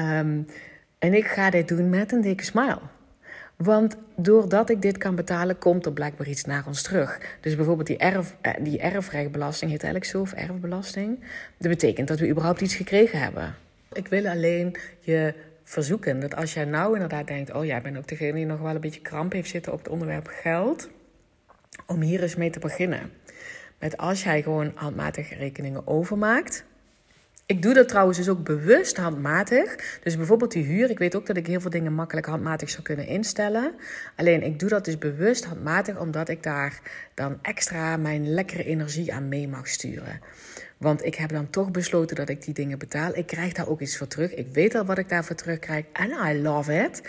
Um, 0.00 0.46
en 1.00 1.14
ik 1.14 1.26
ga 1.26 1.50
dit 1.50 1.68
doen 1.68 1.88
met 1.88 2.12
een 2.12 2.20
dikke 2.20 2.44
smile. 2.44 2.80
Want 3.56 3.96
doordat 4.16 4.70
ik 4.70 4.82
dit 4.82 4.98
kan 4.98 5.14
betalen, 5.14 5.58
komt 5.58 5.86
er 5.86 5.92
blijkbaar 5.92 6.28
iets 6.28 6.44
naar 6.44 6.66
ons 6.66 6.82
terug. 6.82 7.20
Dus 7.40 7.56
bijvoorbeeld 7.56 7.86
die, 7.86 7.96
erf, 7.96 8.36
eh, 8.40 8.52
die 8.60 8.78
erfrechtbelasting, 8.78 9.70
heet 9.70 9.82
eigenlijk 9.82 10.12
zo, 10.12 10.20
of 10.20 10.32
erfbelasting. 10.32 11.20
Dat 11.58 11.70
betekent 11.70 12.08
dat 12.08 12.18
we 12.18 12.28
überhaupt 12.28 12.60
iets 12.60 12.74
gekregen 12.74 13.20
hebben. 13.20 13.54
Ik 13.92 14.08
wil 14.08 14.26
alleen 14.26 14.76
je 15.00 15.34
verzoeken 15.64 16.20
dat 16.20 16.36
als 16.36 16.54
jij 16.54 16.64
nou 16.64 16.92
inderdaad 16.92 17.26
denkt... 17.26 17.52
oh, 17.52 17.64
jij 17.64 17.82
bent 17.82 17.96
ook 17.96 18.08
degene 18.08 18.32
die 18.32 18.46
nog 18.46 18.60
wel 18.60 18.74
een 18.74 18.80
beetje 18.80 19.00
kramp 19.00 19.32
heeft 19.32 19.50
zitten 19.50 19.72
op 19.72 19.78
het 19.78 19.88
onderwerp 19.88 20.26
geld 20.30 20.88
om 21.86 22.00
hier 22.00 22.22
eens 22.22 22.36
mee 22.36 22.50
te 22.50 22.58
beginnen. 22.58 23.12
Met 23.78 23.96
als 23.96 24.22
jij 24.22 24.42
gewoon 24.42 24.72
handmatig 24.74 25.38
rekeningen 25.38 25.86
overmaakt. 25.86 26.64
Ik 27.50 27.62
doe 27.62 27.74
dat 27.74 27.88
trouwens 27.88 28.18
dus 28.18 28.28
ook 28.28 28.44
bewust 28.44 28.96
handmatig. 28.96 29.98
Dus 30.02 30.16
bijvoorbeeld 30.16 30.52
die 30.52 30.64
huur. 30.64 30.90
Ik 30.90 30.98
weet 30.98 31.16
ook 31.16 31.26
dat 31.26 31.36
ik 31.36 31.46
heel 31.46 31.60
veel 31.60 31.70
dingen 31.70 31.92
makkelijk 31.92 32.26
handmatig 32.26 32.70
zou 32.70 32.82
kunnen 32.82 33.06
instellen. 33.06 33.74
Alleen 34.16 34.42
ik 34.42 34.58
doe 34.58 34.68
dat 34.68 34.84
dus 34.84 34.98
bewust 34.98 35.44
handmatig, 35.44 35.98
omdat 35.98 36.28
ik 36.28 36.42
daar 36.42 36.80
dan 37.14 37.38
extra 37.42 37.96
mijn 37.96 38.34
lekkere 38.34 38.64
energie 38.64 39.12
aan 39.14 39.28
mee 39.28 39.48
mag 39.48 39.68
sturen. 39.68 40.20
Want 40.76 41.04
ik 41.04 41.14
heb 41.14 41.30
dan 41.30 41.50
toch 41.50 41.70
besloten 41.70 42.16
dat 42.16 42.28
ik 42.28 42.42
die 42.44 42.54
dingen 42.54 42.78
betaal. 42.78 43.16
Ik 43.16 43.26
krijg 43.26 43.52
daar 43.52 43.68
ook 43.68 43.80
iets 43.80 43.96
voor 43.96 44.06
terug. 44.06 44.34
Ik 44.34 44.46
weet 44.52 44.74
al 44.74 44.84
wat 44.84 44.98
ik 44.98 45.08
daarvoor 45.08 45.36
terugkrijg. 45.36 45.84
En 45.92 46.10
I 46.10 46.42
love 46.42 46.74
it. 46.74 47.02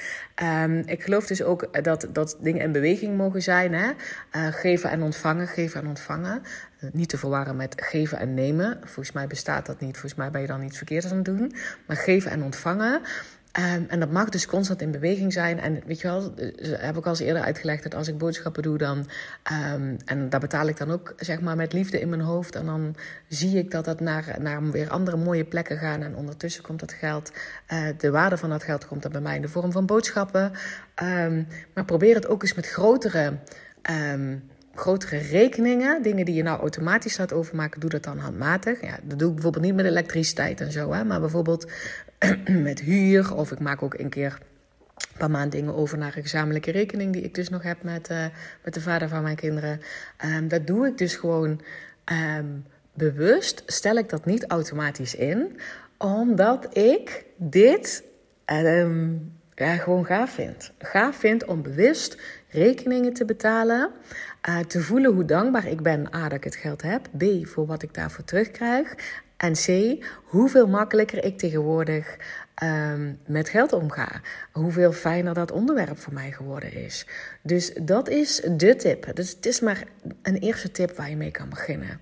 Um, 0.43 0.83
ik 0.85 1.03
geloof 1.03 1.27
dus 1.27 1.43
ook 1.43 1.83
dat, 1.83 2.07
dat 2.11 2.37
dingen 2.41 2.61
in 2.61 2.71
beweging 2.71 3.17
mogen 3.17 3.41
zijn. 3.41 3.73
Hè? 3.73 3.89
Uh, 3.89 4.47
geven 4.53 4.89
en 4.89 5.01
ontvangen, 5.01 5.47
geven 5.47 5.81
en 5.81 5.87
ontvangen. 5.87 6.41
Uh, 6.83 6.89
niet 6.93 7.09
te 7.09 7.17
verwarren 7.17 7.55
met 7.55 7.73
geven 7.77 8.19
en 8.19 8.33
nemen. 8.33 8.79
Volgens 8.83 9.11
mij 9.11 9.27
bestaat 9.27 9.65
dat 9.65 9.79
niet. 9.79 9.97
Volgens 9.97 10.15
mij 10.15 10.31
ben 10.31 10.41
je 10.41 10.47
dan 10.47 10.59
niet 10.59 10.77
verkeerd 10.77 11.05
aan 11.05 11.15
het 11.15 11.25
doen. 11.25 11.53
Maar 11.87 11.97
geven 11.97 12.31
en 12.31 12.43
ontvangen. 12.43 13.01
Um, 13.59 13.85
en 13.87 13.99
dat 13.99 14.11
mag 14.11 14.29
dus 14.29 14.45
constant 14.45 14.81
in 14.81 14.91
beweging 14.91 15.33
zijn. 15.33 15.59
En 15.59 15.81
weet 15.85 16.01
je 16.01 16.07
wel, 16.07 16.33
heb 16.79 16.97
ik 16.97 17.03
al 17.03 17.09
eens 17.09 17.19
eerder 17.19 17.41
uitgelegd 17.41 17.83
dat 17.83 17.95
als 17.95 18.07
ik 18.07 18.17
boodschappen 18.17 18.63
doe, 18.63 18.77
dan. 18.77 18.97
Um, 19.73 19.97
en 20.05 20.29
daar 20.29 20.39
betaal 20.39 20.67
ik 20.67 20.77
dan 20.77 20.91
ook, 20.91 21.13
zeg 21.17 21.41
maar, 21.41 21.55
met 21.55 21.73
liefde 21.73 21.99
in 21.99 22.09
mijn 22.09 22.21
hoofd. 22.21 22.55
En 22.55 22.65
dan 22.65 22.95
zie 23.27 23.57
ik 23.57 23.71
dat 23.71 23.85
dat 23.85 23.99
naar, 23.99 24.35
naar 24.39 24.71
weer 24.71 24.89
andere 24.89 25.17
mooie 25.17 25.45
plekken 25.45 25.77
gaat. 25.77 26.01
En 26.01 26.15
ondertussen 26.15 26.63
komt 26.63 26.79
dat 26.79 26.93
geld, 26.93 27.31
uh, 27.73 27.87
de 27.97 28.11
waarde 28.11 28.37
van 28.37 28.49
dat 28.49 28.63
geld 28.63 28.87
komt 28.87 29.01
dan 29.01 29.11
bij 29.11 29.21
mij 29.21 29.35
in 29.35 29.41
de 29.41 29.47
vorm 29.47 29.71
van 29.71 29.85
boodschappen. 29.85 30.51
Um, 31.03 31.47
maar 31.73 31.85
probeer 31.85 32.15
het 32.15 32.27
ook 32.27 32.41
eens 32.41 32.53
met 32.53 32.67
grotere. 32.67 33.33
Grotere 34.75 35.17
rekeningen, 35.17 36.03
dingen 36.03 36.25
die 36.25 36.35
je 36.35 36.43
nou 36.43 36.59
automatisch 36.59 37.17
laat 37.17 37.33
overmaken, 37.33 37.79
doe 37.79 37.89
dat 37.89 38.03
dan 38.03 38.17
handmatig. 38.17 38.81
Ja, 38.81 38.99
dat 39.03 39.19
doe 39.19 39.27
ik 39.27 39.33
bijvoorbeeld 39.33 39.65
niet 39.65 39.75
met 39.75 39.85
elektriciteit 39.85 40.61
en 40.61 40.71
zo, 40.71 40.91
hè, 40.91 41.03
maar 41.03 41.19
bijvoorbeeld 41.19 41.71
met 42.69 42.79
huur. 42.79 43.35
Of 43.35 43.51
ik 43.51 43.59
maak 43.59 43.81
ook 43.81 43.93
een 43.93 44.09
keer 44.09 44.37
een 44.95 45.17
paar 45.17 45.31
maanden 45.31 45.59
dingen 45.59 45.75
over 45.75 45.97
naar 45.97 46.15
een 46.15 46.21
gezamenlijke 46.21 46.71
rekening 46.71 47.13
die 47.13 47.21
ik 47.21 47.35
dus 47.35 47.49
nog 47.49 47.63
heb 47.63 47.83
met, 47.83 48.09
uh, 48.09 48.25
met 48.63 48.73
de 48.73 48.81
vader 48.81 49.09
van 49.09 49.23
mijn 49.23 49.35
kinderen. 49.35 49.81
Um, 50.25 50.47
dat 50.47 50.67
doe 50.67 50.87
ik 50.87 50.97
dus 50.97 51.15
gewoon 51.15 51.61
um, 52.37 52.65
bewust, 52.93 53.63
stel 53.65 53.95
ik 53.95 54.09
dat 54.09 54.25
niet 54.25 54.45
automatisch 54.45 55.15
in, 55.15 55.59
omdat 55.97 56.77
ik 56.77 57.25
dit 57.37 58.03
um, 58.45 59.33
ja, 59.55 59.75
gewoon 59.75 60.05
gaaf 60.05 60.31
vind. 60.31 60.71
Gaaf 60.79 61.15
vind 61.15 61.45
om 61.45 61.61
bewust 61.61 62.21
rekeningen 62.49 63.13
te 63.13 63.25
betalen. 63.25 63.91
Uh, 64.49 64.59
te 64.59 64.81
voelen 64.81 65.13
hoe 65.13 65.25
dankbaar 65.25 65.67
ik 65.67 65.81
ben, 65.81 66.15
A, 66.15 66.23
dat 66.23 66.37
ik 66.37 66.43
het 66.43 66.55
geld 66.55 66.81
heb. 66.81 67.07
B, 67.17 67.47
voor 67.47 67.65
wat 67.65 67.83
ik 67.83 67.93
daarvoor 67.93 68.23
terugkrijg. 68.23 68.95
En 69.37 69.53
C, 69.53 69.97
hoeveel 70.23 70.67
makkelijker 70.67 71.23
ik 71.23 71.37
tegenwoordig 71.37 72.17
um, 72.63 73.19
met 73.25 73.49
geld 73.49 73.73
omga. 73.73 74.21
Hoeveel 74.51 74.91
fijner 74.91 75.33
dat 75.33 75.51
onderwerp 75.51 75.97
voor 75.97 76.13
mij 76.13 76.31
geworden 76.31 76.73
is. 76.73 77.07
Dus 77.41 77.73
dat 77.81 78.09
is 78.09 78.41
de 78.57 78.75
tip. 78.75 79.15
Dus 79.15 79.29
het 79.31 79.45
is 79.45 79.59
maar 79.59 79.83
een 80.21 80.37
eerste 80.37 80.71
tip 80.71 80.97
waar 80.97 81.09
je 81.09 81.15
mee 81.15 81.31
kan 81.31 81.49
beginnen. 81.49 81.99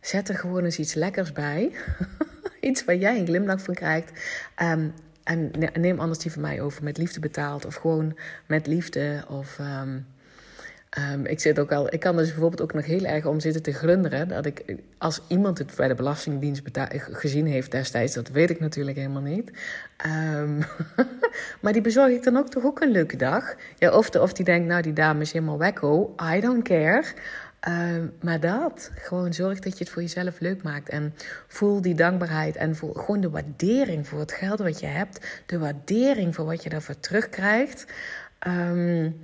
Zet 0.00 0.28
er 0.28 0.38
gewoon 0.38 0.64
eens 0.64 0.78
iets 0.78 0.94
lekkers 0.94 1.32
bij. 1.32 1.72
iets 2.60 2.84
waar 2.84 2.96
jij 2.96 3.18
een 3.18 3.26
glimlach 3.26 3.62
van 3.62 3.74
krijgt. 3.74 4.10
Um, 4.62 4.92
en 5.24 5.50
neem 5.80 6.00
anders 6.00 6.18
die 6.18 6.32
van 6.32 6.42
mij 6.42 6.60
over 6.60 6.84
met 6.84 6.98
liefde 6.98 7.20
betaald. 7.20 7.64
Of 7.64 7.74
gewoon 7.74 8.18
met 8.46 8.66
liefde. 8.66 9.24
Of 9.28 9.58
um, 9.58 10.06
Um, 10.98 11.26
ik 11.26 11.40
zit 11.40 11.58
ook 11.58 11.72
al, 11.72 11.92
ik 11.92 12.00
kan 12.00 12.16
dus 12.16 12.28
bijvoorbeeld 12.28 12.62
ook 12.62 12.74
nog 12.74 12.84
heel 12.84 13.04
erg 13.04 13.26
om 13.26 13.40
zitten 13.40 13.62
te 13.62 13.72
glunderen. 13.72 14.28
Dat 14.28 14.46
ik, 14.46 14.76
als 14.98 15.20
iemand 15.26 15.58
het 15.58 15.74
bij 15.76 15.88
de 15.88 15.94
Belastingdienst 15.94 16.62
gezien 17.10 17.46
heeft 17.46 17.70
destijds, 17.70 18.14
dat 18.14 18.28
weet 18.28 18.50
ik 18.50 18.60
natuurlijk 18.60 18.96
helemaal 18.96 19.22
niet. 19.22 19.52
Um, 20.36 20.58
maar 21.62 21.72
die 21.72 21.82
bezorg 21.82 22.10
ik 22.10 22.22
dan 22.22 22.36
ook 22.36 22.48
toch 22.48 22.64
ook 22.64 22.80
een 22.80 22.90
leuke 22.90 23.16
dag. 23.16 23.54
Ja, 23.78 23.96
of, 23.96 24.10
of 24.10 24.32
die 24.32 24.44
denkt, 24.44 24.68
nou 24.68 24.82
die 24.82 24.92
dame 24.92 25.20
is 25.20 25.32
helemaal 25.32 25.58
wekko, 25.58 26.14
I 26.34 26.40
don't 26.40 26.62
care. 26.62 27.04
Um, 27.68 28.12
maar 28.20 28.40
dat, 28.40 28.90
gewoon 28.94 29.34
zorg 29.34 29.58
dat 29.58 29.78
je 29.78 29.84
het 29.84 29.92
voor 29.92 30.02
jezelf 30.02 30.40
leuk 30.40 30.62
maakt. 30.62 30.88
En 30.88 31.14
voel 31.48 31.80
die 31.80 31.94
dankbaarheid 31.94 32.56
en 32.56 32.76
voel 32.76 32.92
gewoon 32.92 33.20
de 33.20 33.30
waardering 33.30 34.08
voor 34.08 34.20
het 34.20 34.32
geld 34.32 34.58
wat 34.58 34.80
je 34.80 34.86
hebt. 34.86 35.42
De 35.46 35.58
waardering 35.58 36.34
voor 36.34 36.44
wat 36.44 36.62
je 36.62 36.68
daarvoor 36.68 37.00
terugkrijgt. 37.00 37.86
Um, 38.46 39.20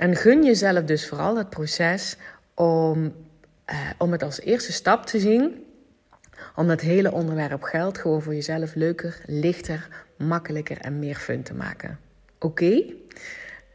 en 0.00 0.16
gun 0.16 0.44
jezelf 0.44 0.84
dus 0.84 1.08
vooral 1.08 1.36
het 1.36 1.50
proces 1.50 2.16
om, 2.54 3.14
uh, 3.66 3.90
om 3.98 4.12
het 4.12 4.22
als 4.22 4.40
eerste 4.40 4.72
stap 4.72 5.06
te 5.06 5.18
zien. 5.18 5.64
Om 6.56 6.66
dat 6.66 6.80
hele 6.80 7.12
onderwerp 7.12 7.62
geld 7.62 7.98
gewoon 7.98 8.22
voor 8.22 8.34
jezelf 8.34 8.74
leuker, 8.74 9.20
lichter, 9.26 9.88
makkelijker 10.16 10.78
en 10.78 10.98
meer 10.98 11.14
fun 11.14 11.42
te 11.42 11.54
maken. 11.54 11.98
Oké? 12.38 12.82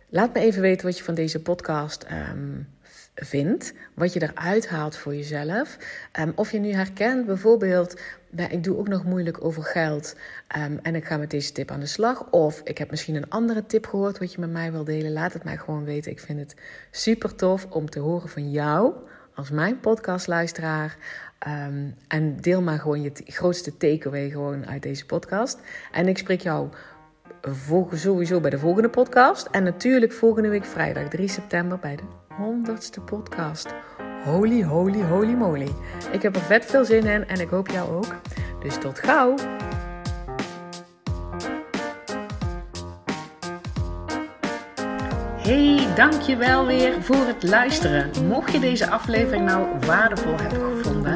Laat 0.10 0.34
me 0.34 0.40
even 0.40 0.62
weten 0.62 0.86
wat 0.86 0.98
je 0.98 1.04
van 1.04 1.16
deze 1.16 1.42
podcast 1.42 2.06
um, 2.12 2.68
vindt. 3.16 3.74
Wat 3.94 4.14
je 4.14 4.22
eruit 4.22 4.70
haalt 4.70 4.98
voor 4.98 5.16
jezelf. 5.16 5.78
Um, 6.20 6.32
of 6.36 6.52
je 6.52 6.60
nu 6.60 6.74
herkent 6.74 7.26
bijvoorbeeld 7.26 8.02
nou, 8.30 8.50
ik 8.50 8.64
doe 8.64 8.78
ook 8.78 8.88
nog 8.88 9.04
moeilijk 9.04 9.44
over 9.44 9.64
geld 9.64 10.16
um, 10.58 10.80
en 10.82 10.96
ik 10.96 11.06
ga 11.06 11.18
met 11.18 11.30
deze 11.30 11.52
tip 11.52 11.72
aan 11.72 11.80
de 11.80 11.86
slag. 11.86 12.30
Of 12.30 12.62
ik 12.64 12.78
heb 12.78 12.90
misschien 12.90 13.16
een 13.16 13.30
andere 13.30 13.66
tip 13.66 13.86
gehoord 13.86 14.20
wat 14.20 14.34
je 14.34 14.40
met 14.40 14.52
mij 14.52 14.72
wil 14.72 14.84
delen. 14.84 15.14
Laat 15.14 15.34
het 15.34 15.44
mij 15.44 15.58
gewoon 15.58 15.84
weten. 15.84 16.12
Ik 16.12 16.20
vind 16.20 16.40
het 16.40 16.56
super 16.92 17.36
tof 17.36 17.68
om 17.70 17.90
te 17.90 18.00
horen 18.00 18.30
van 18.30 18.52
jou 18.52 18.94
als 19.36 19.50
mijn 19.50 19.80
podcastluisteraar. 19.80 20.98
Um, 21.48 21.96
en 22.08 22.38
deel 22.42 22.62
maar 22.62 22.80
gewoon 22.80 23.02
je 23.02 23.12
grootste 23.26 23.78
takeaway 23.78 24.30
gewoon 24.30 24.68
uit 24.68 24.84
deze 24.84 25.06
podcast. 25.06 25.60
En 25.92 26.08
ik 26.08 26.18
spreek 26.18 26.42
jou 26.42 26.70
sowieso 27.92 28.40
bij 28.40 28.50
de 28.50 28.60
volgende 28.60 28.90
podcast. 28.90 29.48
En 29.52 29.64
natuurlijk 29.64 30.14
volgende 30.14 30.50
week 30.50 30.66
vrijdag 30.66 31.08
3 31.08 31.28
september 31.28 31.80
bij 31.80 31.96
de 31.96 32.04
100ste 32.30 33.04
podcast. 33.06 33.74
Holy, 34.24 34.64
holy, 34.64 35.02
holy 35.02 35.34
moly. 35.34 35.72
Ik 36.12 36.22
heb 36.22 36.36
er 36.36 36.42
vet 36.42 36.66
veel 36.66 36.86
zin 36.86 37.06
in 37.06 37.28
en 37.28 37.40
ik 37.40 37.50
hoop 37.50 37.70
jou 37.70 37.90
ook. 37.90 38.16
Dus 38.60 38.78
tot 38.78 39.00
gauw! 39.00 39.36
Hey, 45.46 45.88
dankjewel 45.96 46.66
weer 46.66 47.02
voor 47.02 47.26
het 47.26 47.44
luisteren. 47.44 48.10
Mocht 48.28 48.52
je 48.52 48.60
deze 48.60 48.90
aflevering 48.90 49.46
nou 49.46 49.68
waardevol 49.86 50.36
hebben 50.38 50.78
gevonden, 50.78 51.16